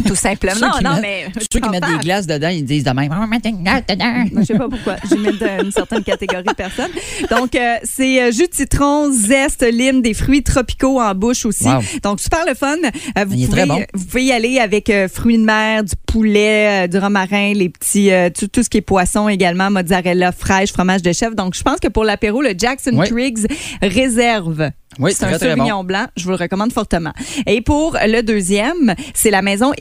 Tout 0.08 0.16
simplement. 0.16 0.60
Non, 0.84 0.92
non, 0.92 1.02
mais. 1.02 1.26
Ceux 1.52 1.60
qui 1.60 1.70
mettent 1.70 1.88
des 1.88 1.98
glaces 1.98 2.28
dedans, 2.28 2.50
ils 2.50 2.64
disent 2.64 2.84
de 2.84 2.92
même, 2.92 3.12
on 3.12 3.20
va 3.20 3.26
mettre 3.26 3.50
une 3.50 3.64
glace 3.64 3.84
dedans. 3.90 4.24
Je 4.38 4.44
sais 4.44 4.58
pas 4.58 4.70
pourquoi. 4.70 4.98
Je 5.10 5.16
mets 5.16 5.64
une 5.64 5.72
certaine 5.72 6.04
catégorie 6.04 6.44
de 6.44 6.54
personnes. 6.54 6.92
Donc, 7.32 7.56
euh, 7.56 7.78
c'est 7.84 8.22
euh, 8.22 8.32
jus 8.32 8.48
de 8.48 8.54
citron, 8.54 9.12
zeste, 9.12 9.64
lime, 9.64 10.04
des 10.04 10.14
fruits 10.14 10.44
tropicaux 10.44 11.02
en 11.02 11.16
bouche 11.16 11.46
aussi. 11.46 11.68
Donc, 12.04 12.20
super 12.20 12.46
le 12.48 12.54
fun. 12.54 12.78
Euh, 13.18 13.26
vous, 13.26 13.48
pouvez, 13.48 13.66
vous 13.94 14.06
pouvez 14.06 14.26
y 14.26 14.32
aller 14.32 14.60
avec 14.60 14.92
fruits 15.12 15.40
de 15.40 15.44
mer, 15.44 15.84
du 15.84 15.96
poulet, 16.06 16.88
du 16.88 17.00
romarin, 17.00 17.54
les 17.54 17.70
petits, 17.70 18.12
tout, 18.38 18.48
tout, 18.48 18.62
ce 18.62 18.70
qui 18.70 18.78
est 18.78 18.82
poisson 18.82 19.28
également, 19.28 19.72
mozzarella 19.72 20.32
fraîche, 20.32 20.72
fromage 20.72 21.02
de 21.02 21.14
chef. 21.14 21.36
Donc, 21.36 21.56
je 21.56 21.64
pense 21.64 21.80
que 21.80 21.88
pour 21.88 22.04
l'apéro, 22.04 22.44
le 22.44 22.54
Jackson 22.56 23.02
Triggs 23.06 23.48
réserve 23.82 24.72
oui, 25.00 25.14
c'est 25.14 25.26
un 25.26 25.38
Sauvignon 25.38 25.84
blanc. 25.84 26.08
Je 26.16 26.24
vous 26.26 26.32
le 26.32 26.36
recommande 26.36 26.74
fortement. 26.74 27.14
Et 27.48 27.62
pour 27.62 27.98
le 28.02 28.22
deuxième, 28.22 28.96
c'est 29.14 29.32
la 29.32 29.42
maison 29.42 29.72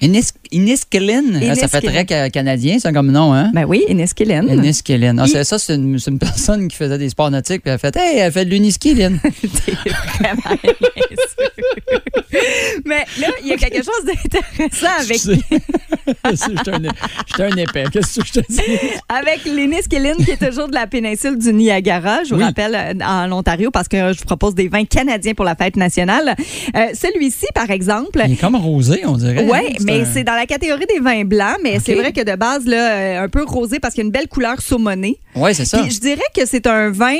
Inniskillin. 0.00 0.40
Inniskillin? 0.52 1.24
Ah, 1.50 1.54
ça 1.54 1.68
fait 1.68 1.80
très 1.80 2.30
canadien, 2.30 2.78
ça, 2.78 2.92
comme 2.92 3.10
nom, 3.10 3.32
hein? 3.32 3.50
Ben 3.54 3.64
oui, 3.64 3.84
Inniskillin. 3.88 4.46
Inniskillin. 4.48 5.18
Ah, 5.18 5.26
ça, 5.26 5.58
c'est 5.58 5.74
une, 5.74 5.98
une, 6.06 6.18
personne 6.18 6.68
qui 6.68 6.76
faisait 6.76 6.98
des 6.98 7.08
sports 7.08 7.30
nautiques, 7.30 7.62
puis 7.62 7.70
elle 7.70 7.74
a 7.74 7.78
fait 7.78 7.96
Hey, 7.96 8.18
elle 8.18 8.32
fait 8.32 8.44
de 8.44 8.50
l'Uniskillin. 8.50 9.12
vraiment 10.20 10.56
Mais 12.84 13.04
là, 13.18 13.28
il 13.42 13.48
y 13.48 13.52
a 13.52 13.56
quelque 13.56 13.82
chose 13.82 14.04
d'intéressant 14.04 14.86
avec. 15.00 15.18
J'étais 17.26 17.42
un, 17.42 17.56
épais. 17.56 17.84
Qu'est-ce 17.92 18.20
que 18.20 18.26
je 18.26 18.32
te 18.32 18.40
dis? 18.48 18.60
Avec 19.08 19.44
l'Inniskillin, 19.44 20.14
qui 20.16 20.32
est 20.32 20.48
toujours 20.48 20.68
de 20.68 20.74
la 20.74 20.86
péninsule 20.86 21.38
du 21.38 21.52
Niagara, 21.52 22.24
je 22.24 22.34
vous 22.34 22.40
rappelle, 22.40 22.74
euh, 22.74 23.04
en 23.04 23.30
Ontario, 23.32 23.70
parce 23.70 23.88
que 23.88 24.12
je 24.12 24.18
vous 24.18 24.24
propose 24.24 24.54
des 24.54 24.68
vins 24.68 24.84
canadiens 24.84 25.34
pour 25.34 25.44
la 25.44 25.54
fête 25.54 25.76
nationale. 25.76 26.34
Euh, 26.76 26.86
celui-ci, 26.94 27.46
par 27.54 27.70
exemple. 27.70 28.22
Il 28.24 28.32
est 28.32 28.36
comme 28.36 28.56
rosé, 28.56 29.02
on 29.06 29.16
dirait. 29.16 29.46
Oui, 29.50 29.76
mais 29.84 30.04
c'est 30.04 30.24
dans 30.24 30.34
la 30.34 30.46
catégorie 30.46 30.86
des 30.86 31.00
vins 31.00 31.24
blancs, 31.24 31.58
mais 31.62 31.78
c'est 31.84 31.94
vrai 31.94 32.12
que 32.12 32.22
de 32.22 32.36
base, 32.36 32.66
là, 32.66 32.92
euh, 32.92 33.24
un 33.24 33.28
peu 33.28 33.44
rosé 33.44 33.80
parce 33.80 33.94
qu'il 33.94 34.02
y 34.02 34.04
a 34.04 34.06
une 34.06 34.12
belle 34.12 34.28
couleur 34.28 34.60
saumonée. 34.60 35.18
Oui, 35.34 35.54
c'est 35.54 35.64
ça. 35.64 35.82
je 35.88 35.98
dirais 35.98 36.22
que 36.34 36.46
c'est 36.46 36.66
un 36.66 36.90
vin 36.90 37.14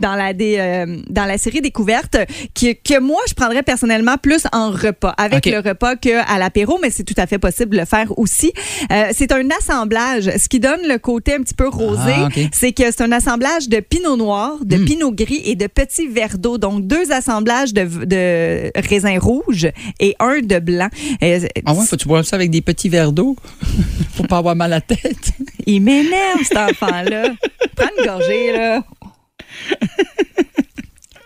dans, 0.00 0.14
la 0.14 0.32
dans 0.32 1.24
la 1.24 1.38
série 1.38 1.60
découverte 1.60 2.16
que, 2.54 2.72
que 2.72 2.98
moi, 3.00 3.20
je 3.28 3.34
prendrais 3.34 3.62
personnellement 3.62 4.16
plus 4.16 4.44
en 4.52 4.70
repas, 4.70 5.14
avec 5.16 5.46
le 5.46 5.58
repas 5.58 5.96
qu'à 5.96 6.38
l'apéro, 6.38 6.78
mais 6.82 6.90
c'est 6.90 7.04
tout 7.04 7.14
à 7.16 7.26
fait 7.26 7.38
possible 7.38 7.72
de 7.72 7.78
le 7.80 7.84
faire 7.84 8.16
aussi. 8.18 8.52
Euh, 8.90 9.10
c'est 9.12 9.32
un 9.32 9.48
assemblage. 9.50 10.30
Ce 10.38 10.48
qui 10.48 10.60
donne 10.60 10.80
le 10.86 10.98
côté 10.98 11.34
un 11.34 11.42
petit 11.42 11.54
peu 11.54 11.68
rosé, 11.68 12.14
ah, 12.16 12.28
c'est 12.52 12.72
que 12.72 12.84
c'est 12.84 13.02
un 13.02 13.12
assemblage 13.12 13.68
de 13.68 13.80
pinot 13.80 14.16
noir, 14.16 14.56
de 14.64 14.76
hmm. 14.76 14.84
pinot 14.84 15.12
gris 15.12 15.42
et 15.44 15.54
de 15.54 15.66
petits 15.66 16.06
verres 16.06 16.38
d'eau. 16.38 16.58
Donc, 16.58 16.86
deux 16.86 17.12
assemblages 17.12 17.72
de, 17.72 18.04
de 18.04 18.70
raisins 18.76 19.18
rouges 19.18 19.68
et 20.00 20.14
un 20.20 20.40
de 20.40 20.58
blanc. 20.58 20.88
Euh, 21.22 21.40
ah 21.64 21.74
ouais, 21.78 21.86
faut-tu 21.86 22.08
boire 22.08 22.24
ça 22.24 22.36
avec 22.36 22.50
des 22.50 22.60
petits 22.60 22.88
verres 22.88 23.12
d'eau? 23.12 23.36
Faut 24.14 24.24
pas 24.24 24.38
avoir 24.38 24.56
mal 24.56 24.72
à 24.72 24.76
la 24.76 24.80
tête. 24.80 25.32
Il 25.66 25.82
m'énerve, 25.82 26.42
cet 26.42 26.56
enfant-là. 26.56 27.34
Prends 27.76 27.88
une 27.98 28.04
gorgée, 28.04 28.52
là. 28.52 28.82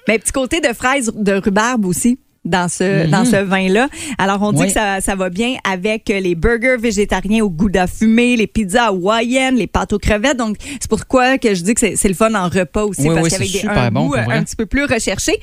Mais 0.09 0.19
petit 0.19 0.33
côté 0.33 0.61
de 0.61 0.73
fraise 0.73 1.13
de 1.15 1.33
rhubarbe 1.33 1.87
aussi 1.87 2.19
dans 2.45 2.69
ce, 2.69 3.05
mhm. 3.05 3.11
dans 3.11 3.25
ce 3.25 3.37
vin-là. 3.37 3.89
Alors, 4.19 4.43
on 4.43 4.53
dit 4.53 4.67
que 4.67 4.73
ça, 4.73 5.01
ça, 5.01 5.15
va 5.15 5.31
bien 5.31 5.57
avec 5.65 6.09
les 6.09 6.35
burgers 6.35 6.77
végétariens 6.79 7.45
au 7.45 7.51
gouda 7.51 7.87
fumé, 7.87 8.37
les 8.37 8.47
pizzas 8.47 8.87
hawaïennes, 8.87 9.57
les 9.57 9.67
pâtes 9.67 9.93
aux 9.93 9.99
crevettes. 9.99 10.37
Donc, 10.37 10.57
c'est 10.81 10.89
pourquoi 10.89 11.39
que 11.39 11.55
je 11.55 11.63
dis 11.63 11.75
que 11.75 11.97
c'est 11.97 12.09
le 12.09 12.15
fun 12.15 12.35
en 12.35 12.49
repas 12.49 12.85
aussi, 12.85 13.07
parce 13.07 13.29
qu'avec 13.29 13.53
des 13.53 13.67
un 13.67 13.91
goût 13.91 14.15
un 14.15 14.43
petit 14.43 14.57
peu 14.57 14.67
plus 14.67 14.85
recherché. 14.85 15.41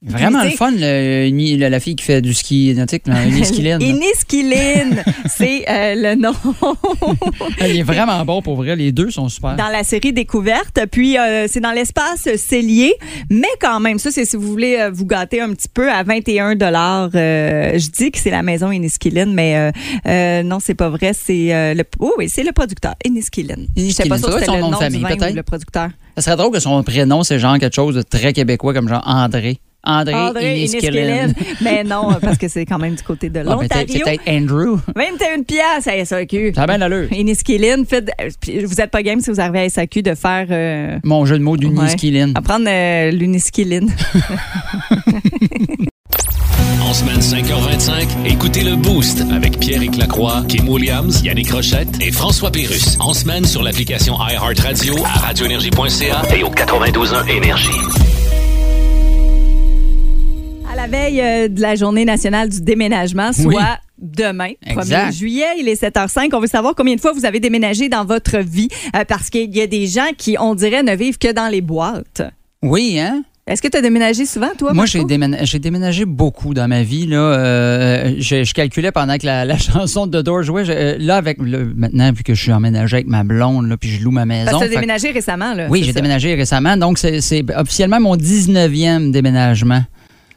Vraiment 0.00 0.44
le 0.44 0.50
fun, 0.50 0.70
le, 0.70 1.68
la 1.68 1.80
fille 1.80 1.96
qui 1.96 2.04
fait 2.04 2.22
du 2.22 2.32
ski 2.32 2.72
nautique, 2.76 3.02
Iniskilin. 3.08 3.78
Iniskilin, 3.80 4.90
c'est 5.28 5.68
euh, 5.68 5.94
le 5.96 6.14
nom. 6.14 6.34
Il 7.60 7.80
est 7.80 7.82
vraiment 7.82 8.24
bon 8.24 8.40
pour 8.40 8.54
vrai, 8.54 8.76
les 8.76 8.92
deux 8.92 9.10
sont 9.10 9.28
super. 9.28 9.56
Dans 9.56 9.66
la 9.66 9.82
série 9.82 10.12
Découverte, 10.12 10.78
puis 10.92 11.18
euh, 11.18 11.46
c'est 11.48 11.58
dans 11.58 11.72
l'espace 11.72 12.28
Cellier, 12.36 12.94
mais 13.28 13.48
quand 13.60 13.80
même, 13.80 13.98
ça 13.98 14.12
c'est 14.12 14.24
si 14.24 14.36
vous 14.36 14.46
voulez 14.46 14.76
euh, 14.78 14.90
vous 14.92 15.04
gâter 15.04 15.40
un 15.40 15.50
petit 15.50 15.68
peu 15.68 15.90
à 15.90 16.04
21 16.04 16.54
dollars. 16.54 17.10
je 17.12 17.90
dis 17.90 18.12
que 18.12 18.18
c'est 18.20 18.30
la 18.30 18.44
maison 18.44 18.70
Iniskilin, 18.70 19.26
mais 19.26 19.72
non, 20.44 20.60
c'est 20.60 20.76
pas 20.76 20.90
vrai, 20.90 21.10
c'est 21.12 21.74
le 21.74 21.82
oh, 21.98 22.14
oui, 22.18 22.28
c'est 22.28 22.44
le 22.44 22.52
producteur 22.52 22.94
Iniskilin. 23.04 23.66
Je 23.76 23.90
sais 23.90 24.04
pas 24.04 24.16
si 24.16 24.22
c'était 24.22 24.46
le 24.46 24.60
nom, 24.60 24.70
nom 24.70 24.78
famille, 24.78 25.02
du 25.02 25.34
le 25.34 25.42
producteur. 25.42 25.88
Ça 26.14 26.22
serait 26.22 26.36
drôle 26.36 26.52
que 26.52 26.60
son 26.60 26.80
prénom 26.84 27.24
c'est 27.24 27.40
genre 27.40 27.58
quelque 27.58 27.74
chose 27.74 27.96
de 27.96 28.02
très 28.02 28.32
québécois 28.32 28.72
comme 28.72 28.88
genre 28.88 29.02
André. 29.04 29.58
André, 29.84 30.14
André. 30.14 30.66
Mais 31.60 31.84
non, 31.84 32.14
parce 32.20 32.36
que 32.36 32.48
c'est 32.48 32.66
quand 32.66 32.78
même 32.78 32.94
du 32.94 33.02
côté 33.02 33.30
de 33.30 33.40
ah, 33.40 33.44
l'Ontario. 33.44 33.86
c'est 33.88 34.00
peut-être 34.00 34.28
Andrew. 34.28 34.78
21 34.94 35.42
piastres 35.42 35.90
à 35.90 36.04
SAQ. 36.04 36.52
Ça 36.54 36.62
a 36.62 36.66
bien 36.66 36.78
l'allure. 36.78 37.08
Inniskillin. 37.12 37.84
Vous 37.84 38.74
n'êtes 38.76 38.90
pas 38.90 39.02
game 39.02 39.20
si 39.20 39.30
vous 39.30 39.40
arrivez 39.40 39.60
à 39.60 39.68
SAQ 39.68 40.02
de 40.02 40.14
faire... 40.14 40.46
Euh, 40.50 40.98
Mon 41.04 41.24
jeu 41.24 41.38
de 41.38 41.44
mots 41.44 41.56
d'Uniskillin. 41.56 42.28
Ouais. 42.28 42.34
Apprendre 42.36 42.66
euh. 42.68 43.12
En 46.88 46.94
semaine 46.94 47.20
5h25, 47.20 48.08
écoutez 48.24 48.62
le 48.62 48.74
Boost 48.74 49.22
avec 49.30 49.58
pierre 49.58 49.82
Lacroix, 49.98 50.42
Kim 50.48 50.66
Williams, 50.68 51.20
Yannick 51.22 51.50
Rochette 51.50 52.00
et 52.00 52.10
François 52.10 52.50
Pérus. 52.50 52.96
En 52.98 53.12
semaine 53.12 53.44
sur 53.44 53.62
l'application 53.62 54.16
iHeartRadio, 54.18 54.94
à 55.04 55.26
radioénergie.ca 55.26 56.22
et 56.34 56.42
au 56.42 56.48
92.1 56.48 57.28
Énergie. 57.28 57.97
La 60.78 60.86
veille 60.86 61.20
euh, 61.20 61.48
de 61.48 61.60
la 61.60 61.74
journée 61.74 62.04
nationale 62.04 62.48
du 62.48 62.60
déménagement, 62.60 63.32
soit 63.32 63.46
Oui. 63.46 63.56
demain, 63.98 64.50
1er 64.64 64.78
Exact. 64.78 65.12
juillet, 65.12 65.46
il 65.58 65.68
est 65.68 65.80
7h05. 65.82 66.28
On 66.32 66.40
veut 66.40 66.46
savoir 66.46 66.74
combien 66.76 66.94
de 66.94 67.00
fois 67.00 67.12
vous 67.12 67.24
avez 67.26 67.40
déménagé 67.40 67.88
dans 67.88 68.04
votre 68.04 68.38
vie 68.38 68.68
euh, 68.94 69.04
parce 69.04 69.28
qu'il 69.28 69.54
y 69.56 69.60
a 69.60 69.66
des 69.66 69.88
gens 69.88 70.10
qui, 70.16 70.36
on 70.38 70.54
dirait, 70.54 70.84
ne 70.84 70.94
vivent 70.94 71.18
que 71.18 71.32
dans 71.32 71.48
les 71.48 71.62
boîtes. 71.62 72.22
Oui, 72.62 72.98
hein? 73.00 73.24
Est-ce 73.48 73.60
que 73.62 73.66
tu 73.68 73.78
as 73.78 73.80
déménagé 73.80 74.24
souvent, 74.26 74.50
toi? 74.58 74.72
Moi, 74.74 74.84
j'ai 74.86 75.02
déménagé, 75.04 76.04
beaucoup 76.04 76.52
dans 76.54 76.68
ma 76.68 76.82
vie. 76.82 77.06
Là. 77.06 77.16
Euh, 77.16 78.14
je, 78.18 78.44
je 78.44 78.52
calculais 78.54 78.92
pendant 78.92 79.16
que 79.16 79.24
la, 79.26 79.44
la 79.46 79.56
chanson 79.58 80.06
de 80.06 80.20
Doors 80.22 80.42
jouait. 80.44 80.64
je- 80.66 80.98
là, 81.04 81.16
avec 81.16 81.38
le- 81.40 81.72
maintenant, 81.74 82.12
vu 82.12 82.22
que 82.22 82.34
je 82.34 82.42
suis 82.42 82.52
emménagé 82.52 82.96
avec 82.98 83.06
ma 83.08 83.24
blonde, 83.24 83.66
là, 83.68 83.76
puis 83.78 83.88
je 83.90 84.04
loue 84.04 84.10
ma 84.10 84.26
maison. 84.26 84.50
Parce 84.50 84.62
que 84.62 84.68
tu 84.68 84.72
as 84.76 84.80
déménagé 84.80 85.10
récemment, 85.10 85.54
là. 85.54 85.66
oui, 85.70 85.82
j'ai 85.82 85.92
déménagé 85.94 86.34
récemment. 86.34 86.76
Donc, 86.76 86.98
c'est 86.98 87.44
officiellement 87.56 88.00
mon 88.00 88.16
19e 88.16 89.10
déménagement. 89.10 89.82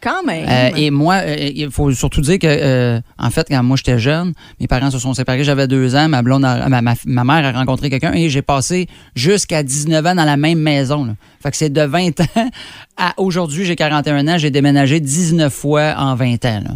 Quand 0.01 0.23
même. 0.25 0.45
Euh, 0.49 0.69
et 0.75 0.89
moi, 0.89 1.15
euh, 1.23 1.35
il 1.55 1.69
faut 1.69 1.91
surtout 1.93 2.21
dire 2.21 2.39
que, 2.39 2.47
euh, 2.47 2.99
en 3.19 3.29
fait, 3.29 3.47
quand 3.49 3.61
moi 3.61 3.77
j'étais 3.77 3.99
jeune, 3.99 4.33
mes 4.59 4.67
parents 4.67 4.89
se 4.89 4.97
sont 4.99 5.13
séparés, 5.13 5.43
j'avais 5.43 5.67
deux 5.67 5.95
ans, 5.95 6.09
ma 6.09 6.21
blonde, 6.23 6.43
a- 6.43 6.67
ma, 6.69 6.81
ma- 6.81 6.95
ma 7.05 7.23
mère 7.23 7.45
a 7.45 7.51
rencontré 7.59 7.89
quelqu'un 7.89 8.13
et 8.13 8.29
j'ai 8.29 8.41
passé 8.41 8.87
jusqu'à 9.15 9.61
19 9.63 10.05
ans 10.05 10.15
dans 10.15 10.25
la 10.25 10.37
même 10.37 10.59
maison. 10.59 11.05
là. 11.05 11.13
Fait 11.41 11.51
que 11.51 11.57
c'est 11.57 11.69
de 11.71 11.81
20 11.81 12.19
ans 12.37 12.49
à 12.97 13.13
aujourd'hui, 13.17 13.65
j'ai 13.65 13.75
41 13.75 14.27
ans, 14.27 14.37
j'ai 14.37 14.49
déménagé 14.51 14.99
19 14.99 15.53
fois 15.53 15.93
en 15.97 16.15
20 16.15 16.45
ans. 16.45 16.61
là. 16.63 16.71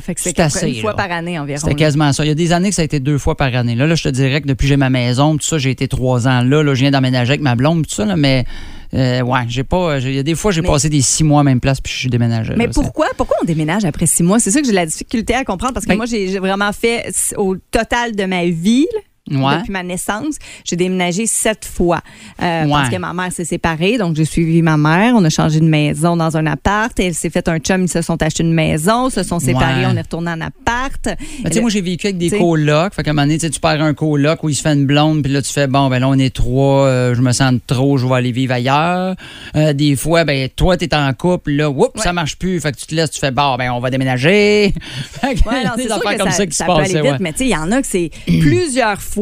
fait 0.00 0.14
que 0.14 0.20
c'est 0.20 0.38
assez, 0.40 0.68
une 0.70 0.80
fois 0.82 0.90
là. 0.92 0.96
par 0.96 1.10
année 1.12 1.38
environ. 1.38 1.58
C'était 1.62 1.74
quasiment 1.74 2.12
ça. 2.12 2.24
Il 2.24 2.28
y 2.28 2.30
a 2.30 2.34
des 2.34 2.52
années 2.52 2.68
que 2.68 2.74
ça 2.74 2.82
a 2.82 2.84
été 2.84 3.00
deux 3.00 3.16
fois 3.18 3.36
par 3.36 3.54
année. 3.54 3.74
Là, 3.74 3.86
là 3.86 3.94
je 3.94 4.02
te 4.02 4.08
dirais 4.10 4.40
que 4.42 4.46
depuis 4.48 4.64
que 4.64 4.68
j'ai 4.68 4.76
ma 4.76 4.90
maison, 4.90 5.36
tout 5.36 5.44
ça, 5.46 5.56
j'ai 5.58 5.70
été 5.70 5.88
trois 5.88 6.28
ans 6.28 6.42
là. 6.42 6.62
là 6.62 6.74
je 6.74 6.80
viens 6.80 6.90
d'emménager 6.90 7.30
avec 7.30 7.40
ma 7.40 7.54
blonde, 7.56 7.86
tout 7.86 7.94
ça, 7.94 8.04
là, 8.04 8.16
mais 8.16 8.44
euh, 8.96 9.20
ouais, 9.22 9.40
j'ai 9.48 9.64
pas. 9.64 9.98
Il 9.98 10.14
y 10.14 10.18
a 10.18 10.22
des 10.22 10.34
fois, 10.34 10.50
j'ai 10.52 10.62
Mais- 10.62 10.68
passé 10.68 10.88
des 10.88 11.00
six 11.02 11.22
mois 11.24 11.40
à 11.40 11.44
la 11.44 11.50
même 11.50 11.60
place 11.60 11.80
puis 11.80 11.92
je 11.92 11.98
suis 11.98 12.08
déménagé. 12.08 12.54
Mais 12.56 12.66
là. 12.66 12.72
Pourquoi, 12.74 13.08
pourquoi 13.16 13.36
on 13.42 13.44
déménage 13.44 13.84
après 13.84 14.06
six 14.06 14.22
mois? 14.22 14.38
C'est 14.40 14.50
ça 14.50 14.60
que 14.60 14.66
j'ai 14.66 14.72
la 14.72 14.86
difficulté 14.86 15.34
à 15.34 15.44
comprendre 15.44 15.74
parce 15.74 15.84
que 15.84 15.90
Ben- 15.90 15.96
moi, 15.96 16.06
j'ai 16.06 16.38
vraiment 16.38 16.72
fait 16.72 17.12
au 17.36 17.56
total 17.70 18.16
de 18.16 18.24
ma 18.24 18.44
vie. 18.46 18.86
Ouais. 19.30 19.58
Depuis 19.58 19.72
ma 19.72 19.82
naissance, 19.82 20.36
j'ai 20.64 20.76
déménagé 20.76 21.26
sept 21.26 21.64
fois 21.64 22.00
Euh, 22.42 22.64
Ouais. 22.64 22.70
parce 22.70 22.90
que 22.90 22.96
ma 22.96 23.12
mère 23.12 23.32
s'est 23.32 23.44
séparée, 23.44 23.98
donc 23.98 24.14
j'ai 24.16 24.24
suivi 24.24 24.62
ma 24.62 24.76
mère. 24.76 25.14
On 25.16 25.24
a 25.24 25.30
changé 25.30 25.58
de 25.60 25.64
maison 25.66 26.16
dans 26.16 26.36
un 26.36 26.46
appart. 26.46 26.92
Elle 27.00 27.14
s'est 27.14 27.30
fait 27.30 27.48
un 27.48 27.58
chum, 27.58 27.82
ils 27.82 27.88
se 27.88 28.02
sont 28.02 28.22
achetés 28.22 28.42
une 28.42 28.52
maison, 28.52 29.10
se 29.10 29.22
sont 29.22 29.38
séparés, 29.40 29.84
Ouais. 29.84 29.90
on 29.92 29.96
est 29.96 30.02
retourné 30.02 30.30
en 30.30 30.40
appart. 30.40 31.00
Ben, 31.04 31.16
tu 31.46 31.52
sais, 31.52 31.60
moi, 31.60 31.70
j'ai 31.70 31.80
vécu 31.80 32.06
avec 32.06 32.18
des 32.18 32.28
T'sais. 32.28 32.38
colocs. 32.38 32.94
Fait 32.94 33.02
qu'à 33.02 33.10
un 33.10 33.14
moment 33.14 33.26
donné, 33.26 33.38
tu 33.38 33.50
tu 33.50 33.60
perds 33.60 33.82
un 33.82 33.94
coloc 33.94 34.42
où 34.44 34.48
il 34.48 34.54
se 34.54 34.62
fait 34.62 34.74
une 34.74 34.86
blonde, 34.86 35.22
puis 35.22 35.32
là, 35.32 35.40
tu 35.42 35.52
fais, 35.52 35.66
bon, 35.66 35.88
ben 35.88 35.98
là, 35.98 36.08
on 36.08 36.18
est 36.18 36.34
trois, 36.34 36.84
euh, 36.86 37.14
je 37.14 37.22
me 37.22 37.32
sens 37.32 37.54
trop, 37.66 37.96
je 37.98 38.06
vais 38.06 38.14
aller 38.14 38.32
vivre 38.32 38.52
ailleurs. 38.52 39.14
Euh, 39.56 39.72
des 39.72 39.96
fois, 39.96 40.24
ben, 40.24 40.48
toi, 40.54 40.76
t'es 40.76 40.94
en 40.94 41.12
couple, 41.14 41.52
là, 41.52 41.70
oups, 41.70 42.00
ça 42.02 42.12
marche 42.12 42.36
plus. 42.36 42.60
Fait 42.60 42.72
que 42.72 42.76
tu 42.78 42.86
te 42.86 42.94
laisses, 42.94 43.10
tu 43.10 43.20
fais, 43.20 43.30
bon, 43.30 43.56
ben, 43.56 43.70
on 43.72 43.80
va 43.80 43.90
déménager. 43.90 44.74
Fait 45.20 45.34
que 45.34 45.40
non, 45.66 45.74
des 45.76 45.90
affaires 45.90 46.16
comme 46.18 46.30
ça, 46.30 46.36
ça, 46.36 46.46
qui 46.46 46.56
ça 46.56 46.64
se 46.64 46.70
peut 46.70 46.76
aller 46.76 46.82
passaient, 46.92 47.02
vite, 47.02 47.10
ouais. 47.12 47.16
mais 47.20 47.32
tu 47.32 47.38
sais, 47.38 47.44
il 47.46 47.50
y 47.50 47.56
en 47.56 47.72
a 47.72 47.80
que 47.80 47.86
c'est 47.86 48.10
plusieurs 48.26 49.00
fois 49.00 49.15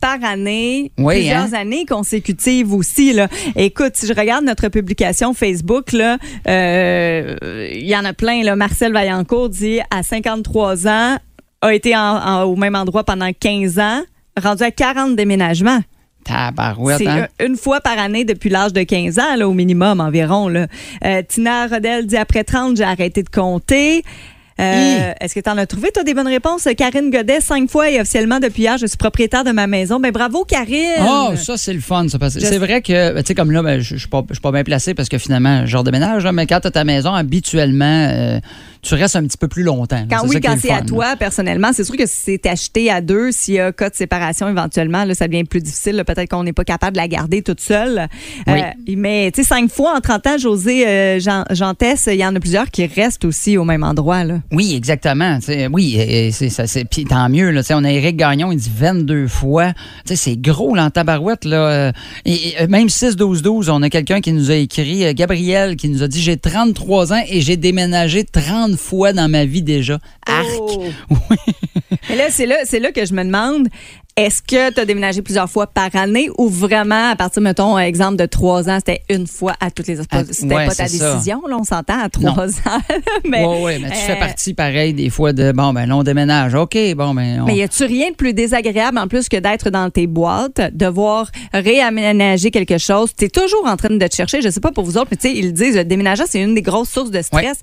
par 0.00 0.22
année, 0.24 0.92
Oui, 0.98 1.14
plusieurs 1.16 1.54
hein? 1.54 1.60
années 1.60 1.84
consécutives 1.86 2.72
aussi. 2.72 3.12
Là. 3.12 3.28
Écoute, 3.56 3.92
si 3.94 4.06
je 4.06 4.12
regarde 4.14 4.44
notre 4.44 4.68
publication 4.68 5.34
Facebook, 5.34 5.92
euh, 6.46 7.68
il 7.72 7.86
y 7.86 7.96
en 7.96 8.04
a 8.04 8.12
plein. 8.12 8.42
Là. 8.42 8.56
Marcel 8.56 8.92
Vaillancourt 8.92 9.48
dit 9.48 9.80
à 9.90 10.02
53 10.02 10.86
ans, 10.86 11.16
a 11.60 11.74
été 11.74 11.96
en- 11.96 12.00
en- 12.00 12.42
au 12.44 12.56
même 12.56 12.76
endroit 12.76 13.04
pendant 13.04 13.30
15 13.32 13.78
ans, 13.78 14.02
rendu 14.40 14.62
à 14.62 14.70
40 14.70 15.16
déménagements. 15.16 15.80
Tabarouette, 16.24 16.98
C'est 16.98 17.06
hein? 17.06 17.26
un- 17.40 17.46
une 17.46 17.56
fois 17.56 17.80
par 17.80 17.98
année 17.98 18.24
depuis 18.24 18.50
l'âge 18.50 18.72
de 18.72 18.82
15 18.82 19.18
ans, 19.18 19.34
là, 19.36 19.48
au 19.48 19.54
minimum 19.54 20.00
environ. 20.00 20.48
Là. 20.48 20.66
Euh, 21.04 21.22
Tina 21.26 21.66
Rodel 21.66 22.06
dit 22.06 22.16
après 22.16 22.44
30, 22.44 22.76
j'ai 22.76 22.84
arrêté 22.84 23.22
de 23.22 23.28
compter. 23.30 24.02
Euh, 24.60 25.12
Est-ce 25.20 25.34
que 25.34 25.40
tu 25.40 25.50
en 25.50 25.56
as 25.56 25.66
trouvé, 25.66 25.90
toi, 25.92 26.02
des 26.02 26.14
bonnes 26.14 26.28
réponses? 26.28 26.66
Karine 26.76 27.10
Godet, 27.10 27.40
cinq 27.40 27.70
fois 27.70 27.90
et 27.90 28.00
officiellement 28.00 28.40
depuis 28.40 28.62
hier, 28.62 28.76
je 28.76 28.86
suis 28.86 28.96
propriétaire 28.96 29.44
de 29.44 29.52
ma 29.52 29.66
maison. 29.66 30.00
Ben 30.00 30.10
bravo, 30.10 30.44
Karine! 30.44 31.04
Oh, 31.08 31.30
ça, 31.36 31.56
c'est 31.56 31.72
le 31.72 31.80
fun. 31.80 32.08
Ça, 32.08 32.18
c'est 32.30 32.58
vrai 32.58 32.82
que, 32.82 33.12
ben, 33.12 33.22
tu 33.22 33.28
sais, 33.28 33.34
comme 33.34 33.52
là, 33.52 33.62
ben, 33.62 33.80
je 33.80 33.96
je 33.96 34.06
suis 34.06 34.08
pas, 34.08 34.52
bien 34.52 34.64
placé 34.64 34.94
parce 34.94 35.08
que 35.08 35.18
finalement, 35.18 35.66
genre 35.66 35.84
de 35.84 35.90
ménage, 35.90 36.24
là, 36.24 36.32
mais 36.32 36.46
quand 36.46 36.60
tu 36.60 36.68
as 36.68 36.70
ta 36.70 36.84
maison, 36.84 37.12
habituellement, 37.14 38.08
euh, 38.10 38.40
tu 38.82 38.94
restes 38.94 39.16
un 39.16 39.24
petit 39.24 39.36
peu 39.38 39.48
plus 39.48 39.62
longtemps. 39.62 40.04
Quand 40.10 40.26
oui, 40.28 40.40
quand 40.40 40.56
c'est 40.60 40.70
à 40.70 40.82
toi, 40.82 41.16
personnellement, 41.16 41.70
c'est 41.72 41.84
sûr 41.84 41.96
que 41.96 42.06
si 42.06 42.16
c'est 42.24 42.46
acheté 42.46 42.90
à 42.90 43.00
deux, 43.00 43.32
s'il 43.32 43.54
y 43.54 43.60
a 43.60 43.72
cas 43.72 43.90
de 43.90 43.94
séparation 43.94 44.48
éventuellement, 44.48 45.04
là, 45.04 45.14
ça 45.14 45.26
devient 45.28 45.44
plus 45.44 45.60
difficile. 45.60 46.02
Peut-être 46.06 46.28
qu'on 46.30 46.44
n'est 46.44 46.52
pas 46.52 46.64
capable 46.64 46.92
de 46.92 47.00
la 47.00 47.08
garder 47.08 47.42
toute 47.42 47.60
seule. 47.60 48.08
Oui. 48.46 48.60
Euh, 48.60 48.94
mais, 48.96 49.30
tu 49.34 49.42
sais, 49.42 49.48
cinq 49.48 49.70
fois 49.70 49.96
en 49.96 50.00
30 50.00 50.26
ans, 50.26 50.38
José 50.38 50.86
euh, 50.86 51.18
Jean, 51.20 51.74
Tess, 51.74 52.08
il 52.10 52.18
y 52.18 52.24
en 52.26 52.34
a 52.34 52.40
plusieurs 52.40 52.70
qui 52.70 52.86
restent 52.86 53.24
aussi 53.24 53.56
au 53.56 53.64
même 53.64 53.82
endroit. 53.84 54.24
Là. 54.24 54.40
Oui, 54.52 54.74
exactement. 54.74 55.38
Oui, 55.72 55.96
et- 55.98 56.30
c'est 56.32 56.48
ça. 56.48 56.66
c'est- 56.66 56.84
Puis 56.84 57.04
tant 57.04 57.28
mieux. 57.28 57.50
Là, 57.50 57.62
on 57.70 57.84
a 57.84 57.90
Éric 57.90 58.16
Gagnon, 58.16 58.52
il 58.52 58.58
dit 58.58 58.70
22 58.74 59.26
fois. 59.28 59.72
Tu 60.06 60.14
sais, 60.14 60.16
C'est 60.16 60.36
gros 60.36 60.74
là, 60.74 60.84
en 60.86 60.90
tabarouette. 60.90 61.44
Là. 61.44 61.92
Et, 62.24 62.48
et, 62.48 62.60
euh, 62.62 62.66
même 62.68 62.88
6-12-12, 62.88 63.70
on 63.70 63.82
a 63.82 63.90
quelqu'un 63.90 64.20
qui 64.20 64.32
nous 64.32 64.50
a 64.50 64.54
écrit, 64.54 65.14
Gabriel, 65.14 65.76
qui 65.76 65.88
nous 65.88 66.02
a 66.02 66.08
dit 66.08 66.20
J'ai 66.20 66.36
33 66.36 67.12
ans 67.12 67.22
et 67.28 67.40
j'ai 67.40 67.56
déménagé 67.56 68.24
30 68.24 68.67
fois 68.76 69.12
dans 69.12 69.28
ma 69.28 69.44
vie 69.44 69.62
déjà. 69.62 69.98
Arc! 70.26 70.46
Oh. 70.60 70.84
Mais 72.10 72.16
là, 72.16 72.24
c'est 72.30 72.46
là, 72.46 72.56
c'est 72.64 72.80
là 72.80 72.92
que 72.92 73.04
je 73.04 73.14
me 73.14 73.24
demande. 73.24 73.68
Est-ce 74.16 74.42
que 74.42 74.72
tu 74.72 74.80
as 74.80 74.84
déménagé 74.84 75.22
plusieurs 75.22 75.48
fois 75.48 75.68
par 75.68 75.94
année 75.94 76.28
ou 76.38 76.48
vraiment, 76.48 77.10
à 77.12 77.14
partir, 77.14 77.40
mettons, 77.40 77.78
exemple 77.78 78.16
de 78.16 78.26
trois 78.26 78.68
ans, 78.68 78.78
c'était 78.84 79.02
une 79.08 79.28
fois 79.28 79.54
à 79.60 79.70
toutes 79.70 79.86
les 79.86 80.00
Ah, 80.10 80.24
C'était 80.28 80.46
ouais, 80.56 80.66
pas 80.66 80.74
ta 80.74 80.88
c'est 80.88 80.96
ça. 80.96 81.12
décision, 81.14 81.40
là, 81.46 81.56
on 81.56 81.62
s'entend 81.62 82.00
à 82.02 82.08
trois 82.08 82.48
ans. 82.48 82.80
mais, 83.24 83.44
Oui, 83.46 83.56
oui, 83.62 83.72
mais 83.80 83.90
tu 83.90 83.96
fais 83.96 84.16
euh, 84.16 84.18
partie 84.18 84.54
pareil 84.54 84.92
des 84.92 85.08
fois 85.08 85.32
de 85.32 85.52
Bon, 85.52 85.72
ben 85.72 85.86
là, 85.86 85.96
on 85.96 86.02
déménage. 86.02 86.52
OK, 86.56 86.76
bon, 86.96 87.14
ben. 87.14 87.42
On... 87.42 87.44
Mais 87.44 87.54
y 87.58 87.62
a-tu 87.62 87.84
rien 87.84 88.10
de 88.10 88.16
plus 88.16 88.34
désagréable 88.34 88.98
en 88.98 89.06
plus 89.06 89.28
que 89.28 89.36
d'être 89.36 89.70
dans 89.70 89.88
tes 89.88 90.08
boîtes, 90.08 90.62
devoir 90.74 91.30
réaménager 91.54 92.50
quelque 92.50 92.78
chose? 92.78 93.12
Tu 93.16 93.26
es 93.26 93.28
toujours 93.28 93.66
en 93.66 93.76
train 93.76 93.90
de 93.90 94.04
te 94.04 94.16
chercher. 94.16 94.42
Je 94.42 94.48
sais 94.48 94.58
pas 94.60 94.72
pour 94.72 94.82
vous 94.82 94.96
autres, 94.98 95.08
mais 95.12 95.16
tu 95.16 95.28
sais, 95.28 95.34
ils 95.36 95.52
disent, 95.52 95.76
le 95.76 95.84
déménagement, 95.84 96.26
c'est 96.28 96.42
une 96.42 96.56
des 96.56 96.62
grosses 96.62 96.90
sources 96.90 97.12
de 97.12 97.22
stress 97.22 97.58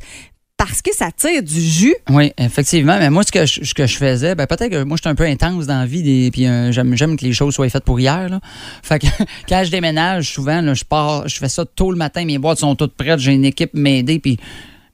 parce 0.58 0.82
que 0.82 0.96
ça 0.96 1.12
tire 1.12 1.44
du 1.44 1.62
jus. 1.62 1.96
Oui, 2.10 2.32
effectivement. 2.38 2.98
Mais 2.98 3.10
moi, 3.10 3.24
ce 3.24 3.32
que 3.32 3.46
je, 3.46 3.98
faisais, 3.98 4.36
ben 4.36 4.48
peut-être 4.48 4.70
que 4.70 4.84
moi, 4.84 4.98
j'étais 4.98 5.10
un 5.10 5.16
peu 5.16 5.26
intense 5.26 5.68
dans 5.68 5.80
la 5.80 5.86
vie, 5.86 6.02
des, 6.02 6.32
puis 6.32 6.48
euh, 6.48 6.72
j'aime, 6.72 7.18
que 7.18 7.26
les 7.26 7.34
choses 7.34 7.54
soient 7.56 7.70
faites 7.70 7.84
pour 7.84 8.00
hier. 8.00 8.30
Là. 8.30 8.40
Fait 8.82 9.00
que 9.00 9.08
quand 9.50 9.64
je 9.64 9.72
déménage, 9.72 10.32
souvent, 10.34 10.74
je 10.74 10.86
pars, 10.86 11.28
je 11.28 11.38
fais 11.38 11.50
ça 11.50 11.66
tôt 11.66 11.92
le 11.92 11.98
matin, 11.98 12.26
mes 12.26 12.38
boîtes 12.38 12.60
sont 12.60 12.76
toutes 12.76 12.96
prêtes, 12.96 13.20
j'ai 13.20 13.34
une 13.34 13.46
équipe 13.46 13.74
m'aider, 13.74 14.20
puis. 14.20 14.38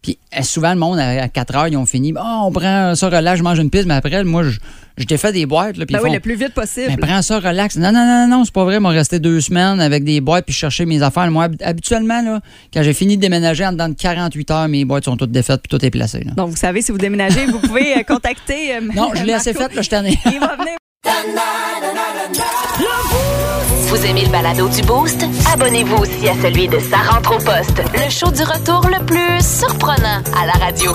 Puis 0.01 0.17
euh, 0.36 0.41
souvent, 0.41 0.72
le 0.74 0.79
monde, 0.79 0.98
à, 1.00 1.27
4 1.27 1.55
heures, 1.55 1.67
ils 1.67 1.77
ont 1.77 1.86
fini. 1.86 2.12
Oh, 2.17 2.43
on 2.46 2.51
prend 2.51 2.96
ça, 2.96 3.08
relax, 3.10 3.38
je 3.38 3.43
mange 3.43 3.60
une 3.60 3.70
piste, 3.70 3.86
mais 3.86 3.93
après, 3.93 4.24
moi, 4.24 4.41
je, 4.43 4.58
je 4.98 5.05
défais 5.05 5.31
des 5.31 5.46
boîtes. 5.46 5.77
Là, 5.77 5.86
puis 5.86 5.93
Ben 5.93 6.00
ils 6.00 6.03
oui, 6.03 6.10
font, 6.10 6.13
le 6.15 6.20
plus 6.20 6.36
vite 6.36 6.53
possible. 6.55 6.88
mais 6.89 6.98
prends 6.98 7.22
ça, 7.22 7.39
relax. 7.39 7.75
Non, 7.77 7.91
non, 7.91 8.03
non, 8.05 8.27
non, 8.27 8.43
c'est 8.43 8.53
pas 8.53 8.63
vrai. 8.63 8.79
Moi, 8.79 8.91
resté 8.91 9.20
deux 9.20 9.39
semaines 9.41 9.79
avec 9.79 10.03
des 10.03 10.20
boîtes 10.20 10.46
puis 10.46 10.55
chercher 10.55 10.86
mes 10.88 11.03
affaires. 11.03 11.29
Moi, 11.29 11.43
hab- 11.46 11.62
habituellement, 11.63 12.22
là, 12.24 12.39
quand 12.74 12.81
j'ai 12.81 12.93
fini 12.93 13.15
de 13.17 13.22
déménager, 13.22 13.63
en 13.63 13.74
dedans 13.74 13.89
de 13.89 13.93
48 13.93 14.50
heures, 14.51 14.67
mes 14.67 14.86
boîtes 14.86 15.05
sont 15.05 15.17
toutes 15.17 15.31
défaites 15.31 15.62
puis 15.62 15.70
tout 15.77 15.86
est 15.86 15.91
placé. 15.91 16.24
Là. 16.24 16.31
Donc, 16.31 16.50
vous 16.50 16.55
savez, 16.58 16.81
si 16.81 16.91
vous 16.91 16.98
déménagez, 16.98 17.46
vous 17.46 17.60
pouvez 17.60 17.93
euh, 18.00 18.03
contacter. 18.08 18.75
euh, 18.77 18.81
Non, 18.96 19.12
je 19.13 19.24
l'ai 19.24 19.34
assez 19.34 19.53
Marco. 19.53 19.70
fait, 19.70 19.75
là, 19.75 19.81
je 19.84 19.89
t'en 19.89 20.03
ai. 20.03 20.17
Il 20.34 20.39
va 20.39 20.55
venir. 20.55 20.77
Vous 23.88 24.05
aimez 24.05 24.24
le 24.25 24.31
balado 24.31 24.67
du 24.70 24.81
Boost? 24.84 25.25
Abonnez-vous 25.53 25.98
aussi 25.98 26.29
à 26.29 26.34
celui 26.41 26.67
de 26.67 26.79
Sa 26.79 26.98
rentre 26.98 27.36
au 27.36 27.39
poste, 27.39 27.81
le 27.93 28.10
show 28.10 28.31
du 28.31 28.43
retour 28.43 28.88
le 28.88 29.03
plus 29.05 29.41
surprenant 29.46 30.22
à 30.41 30.46
la 30.46 30.53
radio. 30.53 30.93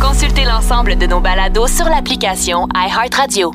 Consultez 0.00 0.44
l'ensemble 0.44 0.96
de 0.96 1.06
nos 1.06 1.20
balados 1.20 1.68
sur 1.68 1.86
l'application 1.86 2.68
iHeartRadio. 2.74 3.52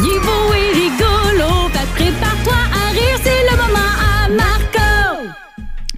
Il 0.00 0.06
est 0.06 0.20
beau 0.20 0.54
et 0.54 0.72
rigolo, 0.78 1.68
fait 1.72 2.04
prépare-toi 2.04 2.54
à 2.54 2.90
rire, 2.92 3.18
c'est 3.22 3.50
le 3.50 3.56
moment 3.56 3.88
à 4.24 4.28
Marco. 4.30 5.28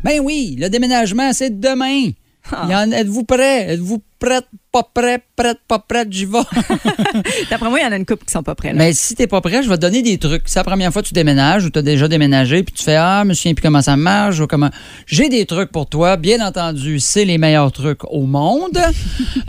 Ben 0.05 0.21
oui, 0.23 0.57
le 0.59 0.69
déménagement, 0.69 1.33
c'est 1.33 1.59
demain. 1.59 2.11
Ah. 2.50 2.67
En- 2.85 2.93
Êtes-vous 2.93 3.25
prêts? 3.25 3.73
Êtes-vous 3.75 4.02
prête, 4.23 4.47
pas 4.71 4.85
prêt, 4.95 5.21
prête, 5.35 5.59
pas 5.67 5.81
prête, 5.81 6.09
j'y 6.12 6.25
vais. 6.26 6.38
D'après 7.50 7.69
moi, 7.69 7.81
il 7.81 7.83
y 7.83 7.87
en 7.87 7.91
a 7.93 7.97
une 7.97 8.07
couple 8.07 8.25
qui 8.25 8.33
sont 8.33 8.45
pas 8.45 8.55
prêts. 8.55 8.69
là. 8.69 8.75
Mais 8.79 8.93
si 8.93 9.17
t'es 9.17 9.26
pas 9.26 9.41
prêt, 9.41 9.62
je 9.64 9.69
vais 9.69 9.76
te 9.76 9.81
donner 9.81 10.00
des 10.02 10.17
trucs. 10.19 10.43
C'est 10.47 10.61
la 10.61 10.64
première 10.64 10.93
fois 10.93 11.02
que 11.02 11.09
tu 11.09 11.12
déménages 11.14 11.64
ou 11.64 11.71
tu 11.71 11.79
as 11.81 11.83
déjà 11.83 12.07
déménagé, 12.07 12.62
puis 12.62 12.73
tu 12.73 12.85
fais 12.85 12.95
Ah, 12.95 13.23
je 13.25 13.29
me 13.31 13.35
souviens 13.35 13.55
plus 13.55 13.62
comment 13.62 13.83
ça 13.83 13.97
marche 13.97 14.38
ou 14.38 14.47
comment. 14.47 14.71
J'ai 15.07 15.29
des 15.29 15.45
trucs 15.45 15.73
pour 15.73 15.88
toi. 15.88 16.17
Bien 16.17 16.47
entendu, 16.47 17.00
c'est 17.00 17.25
les 17.25 17.37
meilleurs 17.38 17.73
trucs 17.73 18.05
au 18.05 18.23
monde. 18.23 18.79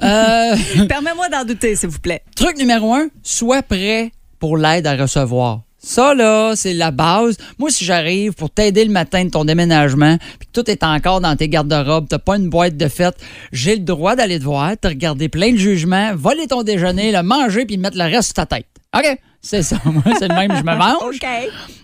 Euh, 0.02 0.56
Permets-moi 0.90 1.30
d'en 1.30 1.46
douter, 1.46 1.76
s'il 1.76 1.88
vous 1.90 2.00
plaît. 2.00 2.24
truc 2.36 2.58
numéro 2.58 2.94
un, 2.94 3.08
sois 3.22 3.62
prêt 3.62 4.12
pour 4.40 4.58
l'aide 4.58 4.86
à 4.88 4.96
recevoir. 4.96 5.62
Ça, 5.86 6.16
là, 6.16 6.54
c'est 6.56 6.74
la 6.74 6.92
base. 6.92 7.36
Moi, 7.60 7.70
si 7.70 7.84
j'arrive 7.84 8.32
pour 8.34 8.50
t'aider 8.50 8.86
le 8.86 8.92
matin 8.92 9.26
de 9.26 9.30
ton 9.30 9.44
déménagement, 9.44 10.18
puis 10.40 10.48
que 10.48 10.62
tout 10.62 10.72
est 10.72 10.82
encore 10.82 11.20
dans 11.20 11.36
tes 11.36 11.50
garde-robes, 11.50 12.08
t'as 12.08 12.20
pas 12.20 12.38
une 12.38 12.50
boîte 12.50 12.78
de 12.78 12.88
fête, 12.88 13.16
j'ai 13.52 13.76
le 13.76 13.82
droit 13.82 14.16
d'aller 14.16 14.40
te 14.40 14.46
voir, 14.46 14.78
te 14.80 14.88
regarder 14.88 15.28
plein 15.28 15.52
de 15.52 15.58
jugements, 15.58 16.16
voler 16.16 16.48
ton 16.48 16.64
déjeuner, 16.64 17.12
le 17.12 17.22
manger, 17.22 17.66
puis 17.66 17.78
mettre 17.78 17.98
le 17.98 18.06
reste 18.06 18.28
sur 18.28 18.36
ta 18.36 18.46
tête. 18.46 18.66
OK, 18.96 19.18
c'est 19.44 19.62
ça. 19.62 19.78
Moi, 19.86 20.02
c'est 20.18 20.30
le 20.30 20.36
même, 20.36 20.56
je 20.56 20.64
me 20.64 20.76
mange. 20.76 21.02
OK. 21.16 21.28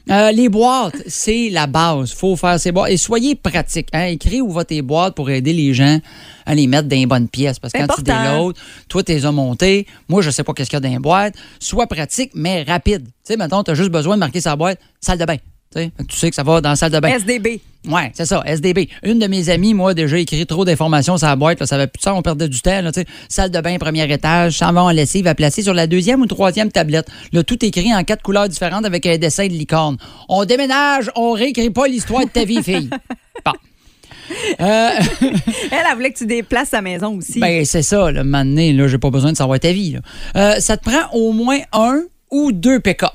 Euh, 0.09 0.31
les 0.31 0.47
boîtes, 0.47 0.95
c'est 1.07 1.49
la 1.49 1.67
base. 1.67 2.13
faut 2.13 2.35
faire 2.35 2.59
ces 2.59 2.71
boîtes. 2.71 2.91
Et 2.91 2.97
soyez 2.97 3.35
pratiques. 3.35 3.89
Hein? 3.93 4.05
Écrivez 4.05 4.41
où 4.41 4.49
va 4.51 4.63
tes 4.63 4.81
boîtes 4.81 5.13
pour 5.13 5.29
aider 5.29 5.51
les 5.53 5.73
gens 5.73 5.99
à 6.45 6.55
les 6.55 6.65
mettre 6.67 6.87
dans 6.87 6.95
les 6.95 7.05
bonnes 7.05 7.27
pièces. 7.27 7.59
Parce 7.59 7.73
que 7.73 7.79
quand 7.79 7.87
tu 7.87 8.09
important. 8.09 8.31
déloads, 8.31 8.53
toi, 8.87 9.03
tu 9.03 9.11
les 9.11 9.25
as 9.25 9.31
montés. 9.31 9.85
Moi, 10.07 10.21
je 10.21 10.29
sais 10.29 10.43
pas 10.43 10.53
qu'est-ce 10.53 10.69
qu'il 10.69 10.77
y 10.77 10.81
a 10.81 10.81
dans 10.81 10.89
les 10.89 10.99
boîtes. 10.99 11.35
Sois 11.59 11.85
pratique, 11.85 12.31
mais 12.33 12.63
rapide. 12.63 13.03
Tu 13.05 13.11
sais, 13.23 13.37
maintenant, 13.37 13.63
tu 13.63 13.71
as 13.71 13.75
juste 13.75 13.91
besoin 13.91 14.15
de 14.15 14.19
marquer 14.19 14.41
sa 14.41 14.55
boîte 14.55 14.79
salle 15.01 15.19
de 15.19 15.25
bain. 15.25 15.37
Tu 15.73 15.81
sais, 15.81 15.91
que 15.97 16.03
tu 16.03 16.17
sais 16.17 16.29
que 16.29 16.35
ça 16.35 16.41
va 16.43 16.61
dans 16.61 16.69
la 16.69 16.75
salle 16.75 16.91
de 16.91 16.99
bain. 16.99 17.09
SDB. 17.09 17.61
Ouais, 17.87 18.11
c'est 18.15 18.25
ça, 18.25 18.41
SDB. 18.45 18.89
Une 19.03 19.19
de 19.19 19.27
mes 19.27 19.49
amies, 19.49 19.73
moi, 19.73 19.91
a 19.91 19.93
déjà 19.93 20.17
écrit 20.17 20.45
trop 20.47 20.65
d'informations 20.65 21.17
sur 21.17 21.27
la 21.27 21.35
boîte. 21.35 21.59
Là, 21.59 21.67
ça 21.67 21.75
avait 21.75 21.85
plus 21.87 21.99
de 21.99 22.03
sens, 22.03 22.17
on 22.17 22.21
perdait 22.23 22.49
du 22.49 22.59
temps. 22.61 22.81
Là, 22.81 22.91
salle 23.29 23.51
de 23.51 23.61
bain, 23.61 23.77
premier 23.77 24.11
étage, 24.11 24.57
s'en 24.57 24.73
va 24.73 24.81
en 24.83 24.89
lessive 24.89 25.27
à 25.27 25.35
placer 25.35 25.61
sur 25.61 25.73
la 25.75 25.85
deuxième 25.87 26.21
ou 26.21 26.25
troisième 26.25 26.71
tablette. 26.71 27.07
Là, 27.31 27.43
tout 27.43 27.63
écrit 27.63 27.93
en 27.93 28.03
quatre 28.03 28.23
couleurs 28.23 28.49
différentes 28.49 28.85
avec 28.85 29.05
un 29.05 29.17
dessin 29.17 29.45
de 29.47 29.53
licorne. 29.53 29.97
On 30.27 30.43
déménage, 30.43 31.11
on 31.15 31.31
réécrit 31.33 31.69
pas 31.69 31.87
l'histoire 31.87 32.25
de 32.25 32.29
ta 32.31 32.43
vie, 32.43 32.63
fille. 32.63 32.89
Bon. 33.45 33.53
Euh, 34.59 34.89
Elle, 35.21 35.79
elle 35.89 35.95
voulait 35.95 36.11
que 36.11 36.17
tu 36.17 36.25
déplaces 36.25 36.69
sa 36.69 36.81
maison 36.81 37.15
aussi. 37.17 37.39
ben, 37.39 37.63
c'est 37.63 37.81
ça, 37.83 38.11
là, 38.11 38.23
maintenant, 38.23 38.61
là, 38.73 38.87
j'ai 38.87 38.97
pas 38.97 39.09
besoin 39.09 39.31
de 39.31 39.37
savoir 39.37 39.59
ta 39.59 39.71
vie. 39.71 39.91
là. 39.93 39.99
Euh, 40.35 40.59
ça 40.59 40.75
te 40.77 40.83
prend 40.83 41.09
au 41.13 41.31
moins 41.31 41.59
un 41.71 42.01
ou 42.29 42.51
deux 42.51 42.79
pick-up. 42.79 43.11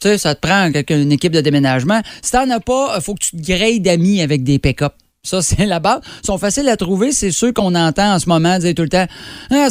Tu 0.00 0.08
sais, 0.08 0.18
ça 0.18 0.34
te 0.34 0.40
prend 0.40 0.70
une 0.90 1.12
équipe 1.12 1.32
de 1.32 1.40
déménagement. 1.40 2.00
Si 2.22 2.32
t'en 2.32 2.48
as 2.50 2.60
pas, 2.60 2.94
il 2.96 3.02
faut 3.02 3.14
que 3.14 3.20
tu 3.24 3.36
te 3.36 3.52
grades 3.52 3.82
d'amis 3.82 4.20
avec 4.20 4.44
des 4.44 4.58
pick-up. 4.58 4.92
Ça, 5.22 5.42
c'est 5.42 5.66
la 5.66 5.80
base. 5.80 6.00
Ils 6.22 6.26
sont 6.26 6.38
faciles 6.38 6.68
à 6.68 6.76
trouver. 6.76 7.12
C'est 7.12 7.30
ceux 7.30 7.52
qu'on 7.52 7.74
entend 7.74 8.14
en 8.14 8.18
ce 8.18 8.28
moment 8.28 8.58
dire 8.58 8.74
tout 8.74 8.82
le 8.82 8.88
temps 8.88 9.06
Ah, 9.50 9.68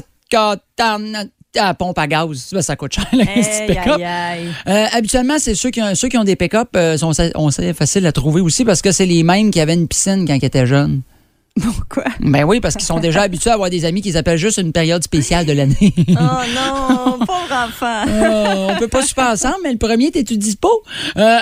à 1.57 1.67
la 1.67 1.73
pompe 1.73 1.97
à 1.97 2.07
gaz. 2.07 2.53
Ça 2.59 2.75
coûte 2.75 2.93
cher, 2.93 3.07
les 3.13 3.27
Aïe, 3.27 3.67
pick-up. 3.67 4.01
Euh, 4.67 4.85
habituellement, 4.91 5.39
c'est 5.39 5.55
ceux 5.55 5.69
qui 5.69 5.81
ont, 5.81 5.95
ceux 5.95 6.09
qui 6.09 6.17
ont 6.17 6.23
des 6.23 6.35
pick-up 6.35 6.69
euh, 6.75 6.97
sont 6.97 7.11
on 7.35 7.51
sait, 7.51 8.05
à 8.05 8.11
trouver 8.11 8.41
aussi 8.41 8.65
parce 8.65 8.81
que 8.81 8.91
c'est 8.91 9.05
les 9.05 9.23
mêmes 9.23 9.51
qui 9.51 9.59
avaient 9.59 9.73
une 9.73 9.87
piscine 9.87 10.27
quand 10.27 10.33
ils 10.33 10.45
étaient 10.45 10.65
jeunes. 10.65 11.01
Pourquoi? 11.61 12.03
Ben 12.19 12.43
oui, 12.43 12.59
parce 12.59 12.75
qu'ils 12.75 12.85
sont 12.85 12.99
déjà 12.99 13.21
habitués 13.21 13.49
à 13.49 13.53
avoir 13.53 13.69
des 13.69 13.85
amis 13.85 14.01
qu'ils 14.01 14.17
appellent 14.17 14.37
juste 14.37 14.57
une 14.57 14.73
période 14.73 15.01
spéciale 15.03 15.45
de 15.45 15.53
l'année. 15.53 15.93
Oh 16.09 16.13
non, 16.53 17.19
pauvre 17.19 17.65
enfant. 17.65 18.03
Euh, 18.09 18.67
on 18.71 18.77
peut 18.77 18.89
pas 18.89 19.01
super 19.01 19.27
ensemble, 19.27 19.59
mais 19.63 19.71
le 19.71 19.77
premier, 19.77 20.11
t'es-tu 20.11 20.37
dispo? 20.37 20.69
Euh, 21.15 21.39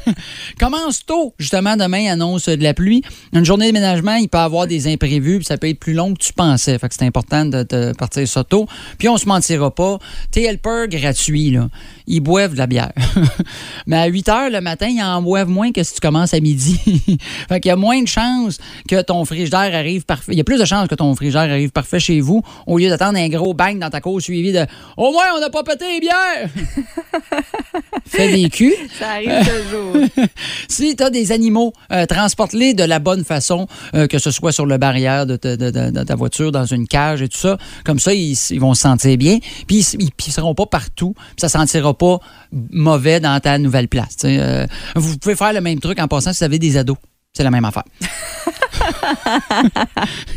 commence 0.58 1.04
tôt, 1.04 1.34
justement, 1.38 1.76
demain, 1.76 2.10
annonce 2.10 2.48
de 2.48 2.62
la 2.62 2.72
pluie. 2.72 3.02
Une 3.34 3.44
journée 3.44 3.66
de 3.66 3.72
ménagement, 3.72 4.14
il 4.14 4.30
peut 4.30 4.38
y 4.38 4.40
avoir 4.40 4.66
des 4.66 4.90
imprévus, 4.90 5.36
puis 5.36 5.44
ça 5.44 5.58
peut 5.58 5.68
être 5.68 5.78
plus 5.78 5.92
long 5.92 6.14
que 6.14 6.20
tu 6.20 6.32
pensais. 6.32 6.78
Fait 6.78 6.88
que 6.88 6.94
c'est 6.98 7.04
important 7.04 7.44
de, 7.44 7.62
de 7.62 7.92
partir 7.92 8.26
ça 8.26 8.44
tôt. 8.44 8.66
Puis 8.96 9.10
on 9.10 9.18
se 9.18 9.26
mentira 9.26 9.74
pas. 9.74 9.98
Tes 10.30 10.44
helpers 10.44 10.88
gratuits, 10.88 11.50
là, 11.50 11.68
ils 12.10 12.20
boivent 12.20 12.52
de 12.52 12.58
la 12.58 12.66
bière. 12.66 12.92
mais 13.86 13.96
à 13.96 14.06
8 14.06 14.28
heures 14.28 14.50
le 14.50 14.60
matin, 14.60 14.88
ils 14.88 15.02
en 15.02 15.22
boivent 15.22 15.48
moins 15.48 15.72
que 15.72 15.82
si 15.82 15.94
tu 15.94 16.00
commences 16.00 16.34
à 16.34 16.40
midi. 16.40 16.78
fait 17.48 17.60
qu'il 17.60 17.68
y 17.68 17.72
a 17.72 17.76
moins 17.76 18.02
de 18.02 18.08
chances 18.08 18.58
que 18.88 19.00
ton 19.00 19.24
frigidaire 19.24 19.74
arrive 19.74 20.04
parfait. 20.04 20.32
Il 20.32 20.38
y 20.38 20.40
a 20.40 20.44
plus 20.44 20.58
de 20.58 20.64
chances 20.64 20.88
que 20.88 20.94
ton 20.96 21.14
frigidaire 21.14 21.42
arrive 21.42 21.70
parfait 21.70 22.00
chez 22.00 22.20
vous 22.20 22.42
au 22.66 22.78
lieu 22.78 22.88
d'attendre 22.88 23.18
un 23.18 23.28
gros 23.28 23.54
bang 23.54 23.78
dans 23.78 23.90
ta 23.90 24.00
cour 24.00 24.20
suivi 24.20 24.52
de 24.52 24.66
Au 24.96 25.12
moins, 25.12 25.26
on 25.36 25.40
n'a 25.40 25.50
pas 25.50 25.62
pété 25.62 25.86
les 25.86 26.00
bières! 26.00 26.50
Fais 28.06 28.32
des 28.32 28.48
culs. 28.48 28.72
Ça 28.98 29.10
arrive 29.12 29.46
toujours. 29.46 30.26
Si 30.68 30.94
tu 30.96 31.02
as 31.02 31.10
des 31.10 31.32
animaux, 31.32 31.72
euh, 31.92 32.06
transporte-les 32.06 32.74
de 32.74 32.84
la 32.84 32.98
bonne 33.00 33.24
façon, 33.24 33.66
euh, 33.94 34.06
que 34.06 34.18
ce 34.18 34.30
soit 34.30 34.52
sur 34.52 34.64
le 34.66 34.78
barrière 34.78 35.26
de 35.26 35.36
ta, 35.36 35.56
de- 35.56 35.70
de- 35.70 35.90
de 35.90 36.02
ta 36.04 36.14
voiture, 36.14 36.52
dans 36.52 36.64
une 36.64 36.86
cage 36.86 37.22
et 37.22 37.28
tout 37.28 37.38
ça. 37.38 37.58
Comme 37.84 37.98
ça, 37.98 38.14
ils, 38.14 38.36
ils 38.50 38.60
vont 38.60 38.74
se 38.74 38.82
sentir 38.82 39.16
bien. 39.18 39.38
Puis 39.66 39.78
ils, 39.94 40.02
ils 40.02 40.12
pisseront 40.12 40.54
pas 40.54 40.66
partout. 40.66 41.14
Puis 41.14 41.34
ça 41.40 41.48
sentira 41.48 41.96
pas 41.96 42.18
mauvais 42.70 43.20
dans 43.20 43.38
ta 43.40 43.58
nouvelle 43.58 43.88
place. 43.88 44.16
Euh, 44.24 44.66
vous 44.96 45.18
pouvez 45.18 45.36
faire 45.36 45.52
le 45.52 45.60
même 45.60 45.80
truc 45.80 45.98
en 46.00 46.08
passant 46.08 46.32
si 46.32 46.38
vous 46.38 46.44
avez 46.44 46.58
des 46.58 46.76
ados. 46.76 46.96
C'est 47.32 47.44
la 47.44 47.50
même 47.50 47.64
affaire. 47.64 47.84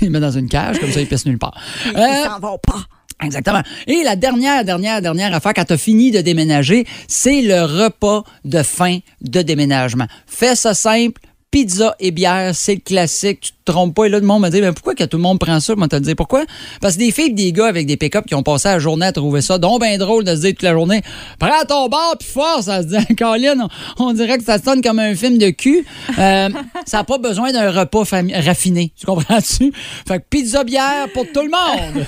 ils 0.02 0.10
mettent 0.10 0.22
dans 0.22 0.32
une 0.32 0.50
cage, 0.50 0.80
comme 0.80 0.92
ça, 0.92 1.02
ils 1.02 1.08
pissent 1.08 1.26
nulle 1.26 1.40
part. 1.40 1.56
Ils 1.86 1.98
Euh, 1.98 2.26
s'en 2.26 2.40
vont 2.40 2.58
pas. 2.60 2.80
Exactement. 3.22 3.62
Et 3.88 4.04
la 4.04 4.16
dernière, 4.16 4.64
dernière, 4.66 5.02
dernière 5.02 5.34
affaire, 5.34 5.54
quand 5.54 5.66
tu 5.66 5.74
as 5.74 5.78
fini 5.78 6.12
de 6.12 6.22
déménager, 6.22 6.86
c'est 7.08 7.42
le 7.42 7.62
repas 7.64 8.24
de 8.46 8.64
fin 8.64 9.00
de 9.22 9.42
déménagement. 9.42 10.08
Fais 10.26 10.56
ça 10.56 10.74
simple. 10.74 11.22
Pizza 11.54 11.96
et 12.00 12.10
bière, 12.10 12.56
c'est 12.56 12.74
le 12.74 12.82
classique. 12.82 13.42
Tu 13.42 13.52
te 13.64 13.72
trompes 13.72 13.94
pas. 13.94 14.06
Et 14.06 14.10
là, 14.10 14.20
le 14.20 14.26
monde 14.26 14.42
me 14.42 14.50
dit, 14.50 14.60
ben, 14.60 14.74
pourquoi 14.74 14.96
que 14.96 15.04
tout 15.04 15.18
le 15.18 15.22
monde 15.22 15.38
prend 15.38 15.60
ça? 15.60 15.76
Moi, 15.76 15.88
te 15.88 15.98
dire 15.98 16.16
pourquoi. 16.16 16.46
Parce 16.82 16.96
que 16.96 17.00
des 17.00 17.12
filles 17.12 17.28
et 17.28 17.30
des 17.30 17.52
gars 17.54 17.68
avec 17.68 17.86
des 17.86 17.96
pick-up 17.96 18.26
qui 18.26 18.34
ont 18.34 18.42
passé 18.42 18.70
la 18.70 18.80
journée 18.80 19.06
à 19.06 19.12
trouver 19.12 19.42
ça, 19.42 19.60
donc 19.60 19.80
bien 19.82 20.00
drôle 20.00 20.24
de 20.24 20.36
se 20.36 20.42
dire 20.42 20.50
toute 20.50 20.64
la 20.64 20.72
journée, 20.72 21.04
prends 21.38 21.64
ton 21.68 21.90
bar 21.90 22.16
puis 22.20 22.28
force. 22.28 22.66
Ça 22.66 22.82
se 22.82 22.88
dit, 22.88 23.16
Colin, 23.20 23.68
on, 24.00 24.06
on 24.08 24.14
dirait 24.14 24.40
que 24.40 24.44
ça 24.44 24.58
sonne 24.58 24.82
comme 24.82 24.98
un 24.98 25.14
film 25.14 25.38
de 25.38 25.52
cul. 25.52 25.86
Euh, 26.18 26.50
ça 26.88 26.98
n'a 26.98 27.04
pas 27.04 27.20
besoin 27.20 27.52
d'un 27.52 27.70
repas 27.70 28.04
raffiné. 28.44 28.92
Tu 29.00 29.06
comprends-tu? 29.06 29.72
Fait 30.08 30.18
que 30.18 30.24
pizza, 30.28 30.64
bière 30.64 31.08
pour 31.14 31.28
tout 31.32 31.44
le 31.44 31.52
monde. 31.52 32.04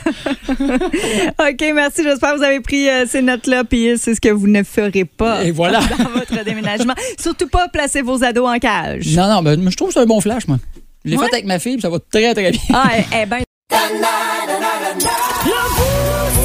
OK, 1.40 1.72
merci. 1.76 2.02
J'espère 2.02 2.34
que 2.34 2.38
vous 2.38 2.44
avez 2.44 2.62
pris 2.62 2.90
euh, 2.90 3.06
ces 3.08 3.22
notes-là, 3.22 3.64
puis 3.64 3.92
c'est 4.00 4.16
ce 4.16 4.22
que 4.22 4.30
vous 4.30 4.48
ne 4.48 4.64
ferez 4.64 5.06
pas 5.06 5.44
Et 5.44 5.52
voilà. 5.52 5.82
dans 5.82 6.10
votre 6.20 6.44
déménagement. 6.44 6.96
Surtout 7.20 7.48
pas 7.48 7.68
placer 7.68 8.02
vos 8.02 8.24
ados 8.24 8.50
en 8.50 8.58
cage. 8.58 9.16
Non, 9.16 9.28
non, 9.30 9.35
ben, 9.44 9.70
je 9.70 9.76
trouve 9.76 9.90
que 9.90 9.94
c'est 9.96 10.00
un 10.02 10.06
bon 10.06 10.22
flash, 10.22 10.48
moi. 10.48 10.58
Je 11.04 11.12
l'ai 11.12 11.18
Ouais. 11.18 11.26
fait 11.28 11.34
avec 11.34 11.46
ma 11.46 11.60
fille, 11.60 11.74
puis 11.74 11.82
ça 11.82 11.90
va 11.90 11.98
très, 12.12 12.34
très 12.34 12.52
bien. 12.52 12.62
Ah, 12.74 12.90
eh, 12.98 13.04
eh 13.22 13.26
ben, 13.26 13.40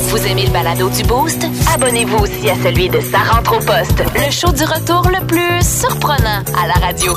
Vous 0.09 0.26
aimez 0.26 0.44
le 0.46 0.50
balado 0.50 0.88
du 0.90 1.03
Boost? 1.05 1.46
Abonnez-vous 1.72 2.18
aussi 2.18 2.50
à 2.50 2.55
celui 2.57 2.88
de 2.88 3.00
Sa 3.00 3.18
rentre 3.18 3.53
au 3.57 3.61
poste, 3.61 4.03
le 4.16 4.31
show 4.31 4.53
du 4.53 4.64
retour 4.64 5.09
le 5.09 5.24
plus 5.26 5.62
surprenant 5.64 6.42
à 6.62 6.66
la 6.66 6.74
radio. 6.74 7.14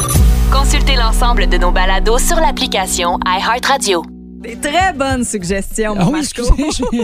Consultez 0.51 0.95
l'ensemble 0.95 1.47
de 1.47 1.57
nos 1.57 1.71
balados 1.71 2.19
sur 2.19 2.35
l'application 2.37 3.19
iHeartRadio. 3.25 4.03
Des 4.43 4.55
très 4.57 4.93
bonnes 4.93 5.23
suggestions, 5.23 5.95
Ah 5.97 6.09
oui, 6.11 6.19
excusez, 6.19 6.51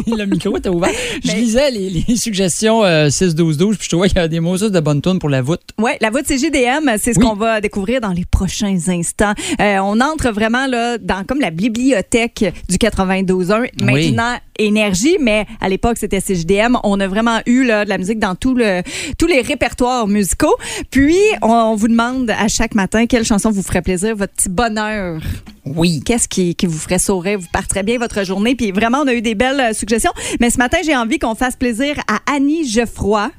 le 0.07 0.25
micro 0.25 0.57
était 0.57 0.69
ouvert. 0.69 0.89
Je 1.23 1.27
Mais- 1.31 1.35
lisais 1.39 1.71
les, 1.71 2.03
les 2.07 2.15
suggestions 2.17 2.83
euh, 2.83 3.07
6-12-12, 3.07 3.75
puis 3.75 3.77
je 3.85 3.89
trouvais 3.89 4.07
qu'il 4.09 4.17
y 4.17 4.21
a 4.21 4.27
des 4.27 4.39
mots 4.39 4.57
juste 4.57 4.71
de 4.71 4.79
bonnes 4.79 5.01
tunes 5.01 5.19
pour 5.19 5.29
la 5.29 5.41
voûte. 5.41 5.61
Oui, 5.77 5.91
la 6.01 6.09
voûte 6.09 6.25
CGDM, 6.27 6.89
c'est 6.97 7.13
ce 7.13 7.19
Oui. 7.19 7.25
qu'on 7.25 7.35
va 7.35 7.61
découvrir 7.61 8.01
dans 8.01 8.11
les 8.11 8.25
prochains 8.25 8.77
instants. 8.89 9.33
Euh, 9.59 9.77
on 9.79 9.99
entre 10.01 10.29
vraiment 10.31 10.67
là 10.67 10.97
dans 10.97 11.23
comme 11.23 11.39
la 11.39 11.51
bibliothèque 11.51 12.45
du 12.69 12.77
92.1. 12.77 13.69
Maintenant, 13.83 14.37
énergie, 14.59 15.17
mais 15.19 15.45
à 15.61 15.69
l'époque, 15.69 15.97
c'était 15.97 16.19
CGDM. 16.19 16.77
On 16.83 16.99
a 16.99 17.07
vraiment 17.07 17.39
eu 17.45 17.63
là, 17.63 17.85
de 17.85 17.89
la 17.89 17.97
musique 17.97 18.19
dans 18.19 18.35
tout 18.35 18.53
le, 18.53 18.83
tous 19.17 19.27
les 19.27 19.41
répertoires 19.41 20.07
musicaux. 20.07 20.55
Puis, 20.91 21.17
on, 21.41 21.49
on 21.49 21.75
vous 21.75 21.87
demande 21.87 22.29
à 22.29 22.47
chaque 22.47 22.75
matin 22.75 23.05
quelle 23.07 23.25
chanson 23.25 23.49
vous 23.51 23.63
ferait 23.63 23.81
plaisir, 23.81 24.15
votre 24.15 24.33
petit 24.33 24.49
bonheur. 24.49 25.21
Oui. 25.65 26.01
Qu'est-ce 26.05 26.27
qui, 26.27 26.55
qui 26.55 26.65
vous 26.65 26.77
ferait 26.77 26.99
sourire, 26.99 27.39
vous 27.39 27.47
partirez 27.51 27.83
bien 27.83 27.97
votre 27.97 28.23
journée. 28.23 28.55
Puis 28.55 28.71
vraiment, 28.71 28.99
on 28.99 29.07
a 29.07 29.13
eu 29.13 29.21
des 29.21 29.35
belles 29.35 29.59
euh, 29.59 29.73
suggestions. 29.73 30.11
Mais 30.39 30.49
ce 30.49 30.57
matin, 30.57 30.77
j'ai 30.83 30.95
envie 30.95 31.19
qu'on 31.19 31.35
fasse 31.35 31.55
plaisir 31.55 31.95
à 32.07 32.19
Annie 32.33 32.67
Geoffroy. 32.67 33.31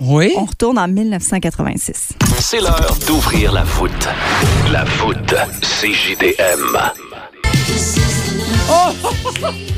Oui. 0.00 0.32
On 0.36 0.44
retourne 0.44 0.78
en 0.78 0.88
1986. 0.88 2.10
C'est 2.40 2.60
l'heure 2.60 2.96
d'ouvrir 3.06 3.52
la 3.52 3.64
voûte. 3.64 4.08
La 4.70 4.84
voûte 4.84 5.34
CJDM. 5.60 6.72
Même. 6.72 6.92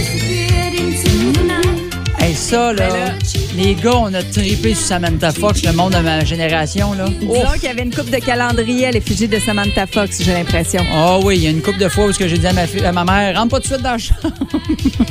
ça, 2.51 2.73
là, 2.73 2.89
Ben 2.89 3.13
les 3.55 3.75
gars, 3.75 3.95
on 3.95 4.13
a 4.13 4.21
trippé 4.23 4.73
sur 4.75 4.85
Samantha 4.87 5.31
Fox, 5.31 5.63
le 5.63 5.71
monde 5.71 5.93
de 5.93 5.99
ma 5.99 6.23
génération, 6.25 6.93
là. 6.93 7.05
Disons 7.19 7.33
qu'il 7.53 7.63
y 7.63 7.67
avait 7.67 7.83
une 7.83 7.93
coupe 7.93 8.09
de 8.09 8.17
calendrier 8.17 8.87
à 8.87 8.91
l'effigie 8.91 9.27
de 9.27 9.39
Samantha 9.39 9.87
Fox, 9.87 10.17
j'ai 10.21 10.33
l'impression. 10.33 10.85
Ah 10.93 11.17
oui, 11.23 11.37
il 11.37 11.43
y 11.43 11.47
a 11.47 11.49
une 11.49 11.61
couple 11.61 11.79
de 11.79 11.87
fois 11.87 12.05
où 12.07 12.11
j'ai 12.13 12.27
dit 12.37 12.47
à 12.47 12.51
ma, 12.53 12.67
fille- 12.67 12.85
à 12.85 12.91
ma 12.91 13.05
mère, 13.05 13.37
rentre 13.37 13.51
pas 13.51 13.57
tout 13.61 13.69
de 13.69 13.73
suite 13.73 13.81
dans 13.81 13.91
la 13.91 13.97
chambre. 13.97 14.35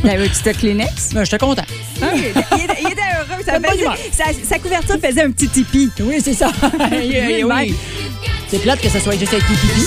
T'avais 0.03 0.24
un 0.24 0.29
petit 0.29 0.59
Kleenex? 0.59 1.11
Mais 1.14 1.24
J'étais 1.31 1.38
content. 1.38 1.62
Il 2.14 2.24
était, 2.26 2.40
il 2.83 2.87
était 2.88 3.00
heureux. 3.18 3.42
Ça 3.44 3.59
faisait- 3.59 4.12
sa, 4.12 4.24
sa 4.48 4.59
couverture 4.59 4.96
faisait 5.03 5.22
un 5.22 5.31
petit 5.31 5.48
tipi. 5.48 5.90
Oui, 6.00 6.16
c'est 6.22 6.35
ça. 6.35 6.50
Oui, 6.92 7.42
oui. 7.44 7.74
C'est 8.48 8.59
plate 8.59 8.81
que 8.81 8.88
ça 8.88 9.00
soit 9.00 9.16
juste 9.18 9.33
avec 9.33 9.44
les 9.48 9.57
pipis. 9.57 9.87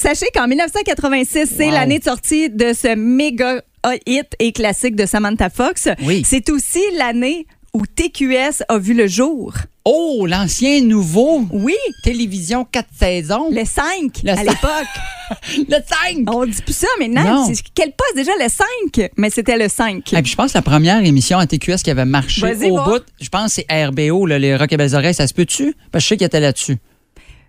Sachez 0.00 0.26
qu'en 0.34 0.46
1986, 0.48 1.50
c'est 1.56 1.66
Wow. 1.66 1.70
l'année 1.72 1.98
de 1.98 2.04
sortie 2.04 2.50
de 2.50 2.72
ce 2.72 2.94
méga 2.94 3.62
hit 4.06 4.26
et 4.38 4.52
classique 4.52 4.96
de 4.96 5.06
Samantha 5.06 5.50
Fox. 5.50 5.88
Oui. 6.02 6.22
C'est 6.26 6.50
aussi 6.50 6.80
l'année 6.96 7.46
où 7.72 7.86
TQS 7.86 8.62
a 8.68 8.78
vu 8.78 8.94
le 8.94 9.06
jour? 9.06 9.54
Oh, 9.84 10.26
l'ancien 10.28 10.82
nouveau. 10.82 11.44
Oui, 11.52 11.74
Télévision 12.04 12.64
4 12.70 12.86
saisons. 12.98 13.48
le 13.50 13.64
5 13.64 14.20
Le 14.24 14.30
à 14.30 14.42
l'époque. 14.44 14.88
Le 15.56 15.76
5. 15.76 16.28
On 16.34 16.44
dit 16.44 16.60
plus 16.60 16.74
ça 16.76 16.88
maintenant. 16.98 17.46
Non. 17.46 17.52
Quel 17.76 17.92
poste 17.92 18.16
déjà 18.16 18.32
le 18.40 18.48
5? 18.48 19.10
Mais 19.16 19.30
c'était 19.30 19.56
le 19.56 19.68
5. 19.68 20.12
Et 20.12 20.22
puis 20.22 20.32
je 20.32 20.36
pense 20.36 20.50
que 20.52 20.58
la 20.58 20.62
première 20.62 21.04
émission 21.04 21.38
à 21.38 21.46
TQS 21.46 21.76
qui 21.84 21.90
avait 21.92 22.04
marché 22.04 22.44
au 22.68 22.74
va. 22.76 22.84
bout, 22.84 23.04
je 23.20 23.28
pense 23.28 23.54
que 23.54 23.62
c'est 23.68 23.84
RBO, 23.86 24.26
là, 24.26 24.40
les 24.40 24.56
Rock 24.56 24.72
et 24.72 24.76
Belles 24.76 24.96
Oreilles, 24.96 25.14
ça 25.14 25.28
se 25.28 25.32
peut-tu? 25.34 25.76
Parce 25.92 26.02
que 26.02 26.06
je 26.06 26.08
sais 26.08 26.16
qu'il 26.16 26.26
était 26.26 26.40
là-dessus. 26.40 26.78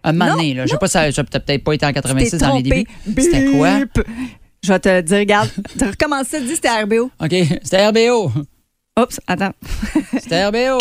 Un 0.04 0.14
moment 0.14 0.36
donné, 0.36 0.54
là. 0.54 0.66
Je 0.66 0.72
sais 0.72 0.78
pas, 0.78 0.88
ça 0.88 1.12
ça 1.12 1.24
peut-être 1.24 1.64
pas 1.64 1.74
été 1.74 1.86
en 1.86 1.90
T'es 1.90 2.02
86 2.02 2.38
dans 2.40 2.56
les 2.58 2.64
débuts. 2.64 2.86
C'était 3.18 3.46
quoi? 3.52 3.80
Je 4.64 4.72
vais 4.72 4.80
te 4.80 5.02
dire, 5.02 5.18
regarde, 5.18 5.50
tu 5.78 5.86
recommences 5.86 6.28
ça, 6.28 6.40
dis 6.40 6.56
c'était 6.56 6.70
RBO. 6.70 7.06
OK, 7.20 7.34
c'était 7.64 7.88
RBO. 7.88 8.32
Oups, 9.00 9.20
attends. 9.28 9.54
C'était 10.20 10.46
RBO. 10.46 10.78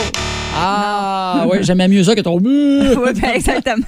Ah, 0.54 1.46
oui, 1.50 1.58
j'aimais 1.62 1.88
mieux 1.88 2.02
ça 2.04 2.14
que 2.14 2.20
ton. 2.20 2.38
Oui, 2.40 2.96
oui, 2.96 3.12
ben, 3.20 3.30
exactement. 3.34 3.84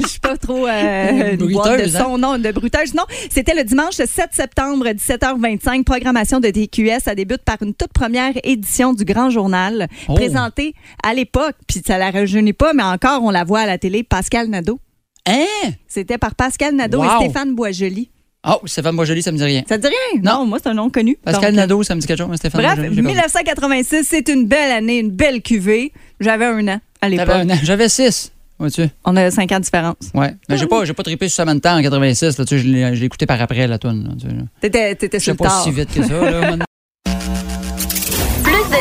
Je 0.00 0.06
suis 0.06 0.20
pas 0.20 0.36
trop 0.36 0.66
euh, 0.66 1.36
boîte 1.36 1.38
de 1.38 1.46
Bruteuse, 1.46 1.96
hein? 1.96 2.04
son, 2.04 2.18
non, 2.18 2.38
de 2.38 2.50
bruteuse. 2.52 2.94
Non, 2.94 3.02
c'était 3.30 3.54
le 3.54 3.64
dimanche 3.64 3.94
7 3.94 4.08
septembre, 4.32 4.86
17h25, 4.88 5.84
programmation 5.84 6.40
de 6.40 6.48
TQS. 6.48 7.00
Ça 7.04 7.14
débute 7.14 7.42
par 7.42 7.56
une 7.62 7.74
toute 7.74 7.92
première 7.92 8.32
édition 8.44 8.92
du 8.92 9.04
Grand 9.04 9.30
Journal, 9.30 9.88
Oh. 10.08 10.14
présentée 10.14 10.74
à 11.02 11.14
l'époque, 11.14 11.56
puis 11.66 11.82
ça 11.86 11.98
la 11.98 12.10
rajeunit 12.10 12.52
pas, 12.52 12.72
mais 12.72 12.82
encore, 12.82 13.22
on 13.22 13.30
la 13.30 13.44
voit 13.44 13.60
à 13.60 13.66
la 13.66 13.78
télé, 13.78 14.02
Pascal 14.02 14.48
Nadeau. 14.48 14.78
Hein? 15.26 15.44
C'était 15.88 16.18
par 16.18 16.34
Pascal 16.34 16.74
Nadeau 16.76 16.98
Wow. 17.02 17.04
et 17.22 17.24
Stéphane 17.24 17.54
Boisjoli. 17.54 18.10
Oh, 18.46 18.60
Stéphane 18.66 18.94
Boisjoli, 18.96 19.22
ça 19.22 19.32
me 19.32 19.36
dit 19.38 19.44
rien. 19.44 19.62
Ça 19.68 19.76
te 19.76 19.82
dit 19.82 19.88
rien? 20.12 20.22
Non. 20.22 20.46
moi, 20.46 20.58
c'est 20.62 20.68
un 20.68 20.74
nom 20.74 20.88
connu. 20.90 21.16
Pascal 21.24 21.50
Donc, 21.52 21.56
Nadeau, 21.56 21.82
ça 21.82 21.94
me 21.94 22.00
dit 22.00 22.06
quelque 22.06 22.18
chose, 22.18 22.28
mais 22.30 22.36
Stéphane 22.36 22.60
Bref, 22.62 22.74
Boisjoli, 22.76 22.94
j'ai 22.96 23.02
perdu. 23.02 23.08
1986, 23.08 24.04
c'est 24.08 24.28
une 24.28 24.46
belle 24.46 24.70
année, 24.70 24.98
une 24.98 25.10
belle 25.10 25.42
cuvée. 25.42 25.92
J'avais 26.20 26.44
un 26.46 26.66
an 26.68 26.80
à 27.00 27.08
l'époque. 27.08 27.46
J'avais 27.62 27.88
6. 27.88 28.32
Vois-tu? 28.58 28.88
On 29.04 29.14
a 29.16 29.30
cinq 29.30 29.52
ans 29.52 29.58
de 29.58 29.64
différence. 29.64 29.96
Ouais. 30.14 30.34
Mais 30.48 30.56
j'ai 30.56 30.66
pas, 30.66 30.84
j'ai 30.86 30.94
pas 30.94 31.02
trippé 31.02 31.28
sur 31.28 31.36
Samantha 31.36 31.76
en 31.76 31.82
86. 31.82 32.38
Là, 32.38 32.44
tu 32.46 32.56
sais, 32.56 32.58
je 32.58 32.68
l'ai 32.68 33.04
écouté 33.04 33.26
par 33.26 33.40
après, 33.42 33.66
la 33.66 33.78
toune. 33.78 34.16
tu 34.18 34.26
sais. 34.28 34.34
T'étais, 34.62 34.94
t'étais 34.94 35.18
Je 35.18 35.24
sur 35.24 35.32
sais 35.32 35.32
le 35.32 35.36
pas 35.36 35.44
tard. 35.44 35.62
si 35.62 35.70
vite 35.72 35.92
que 35.92 36.02
ça. 36.02 36.30
Là, 36.30 36.56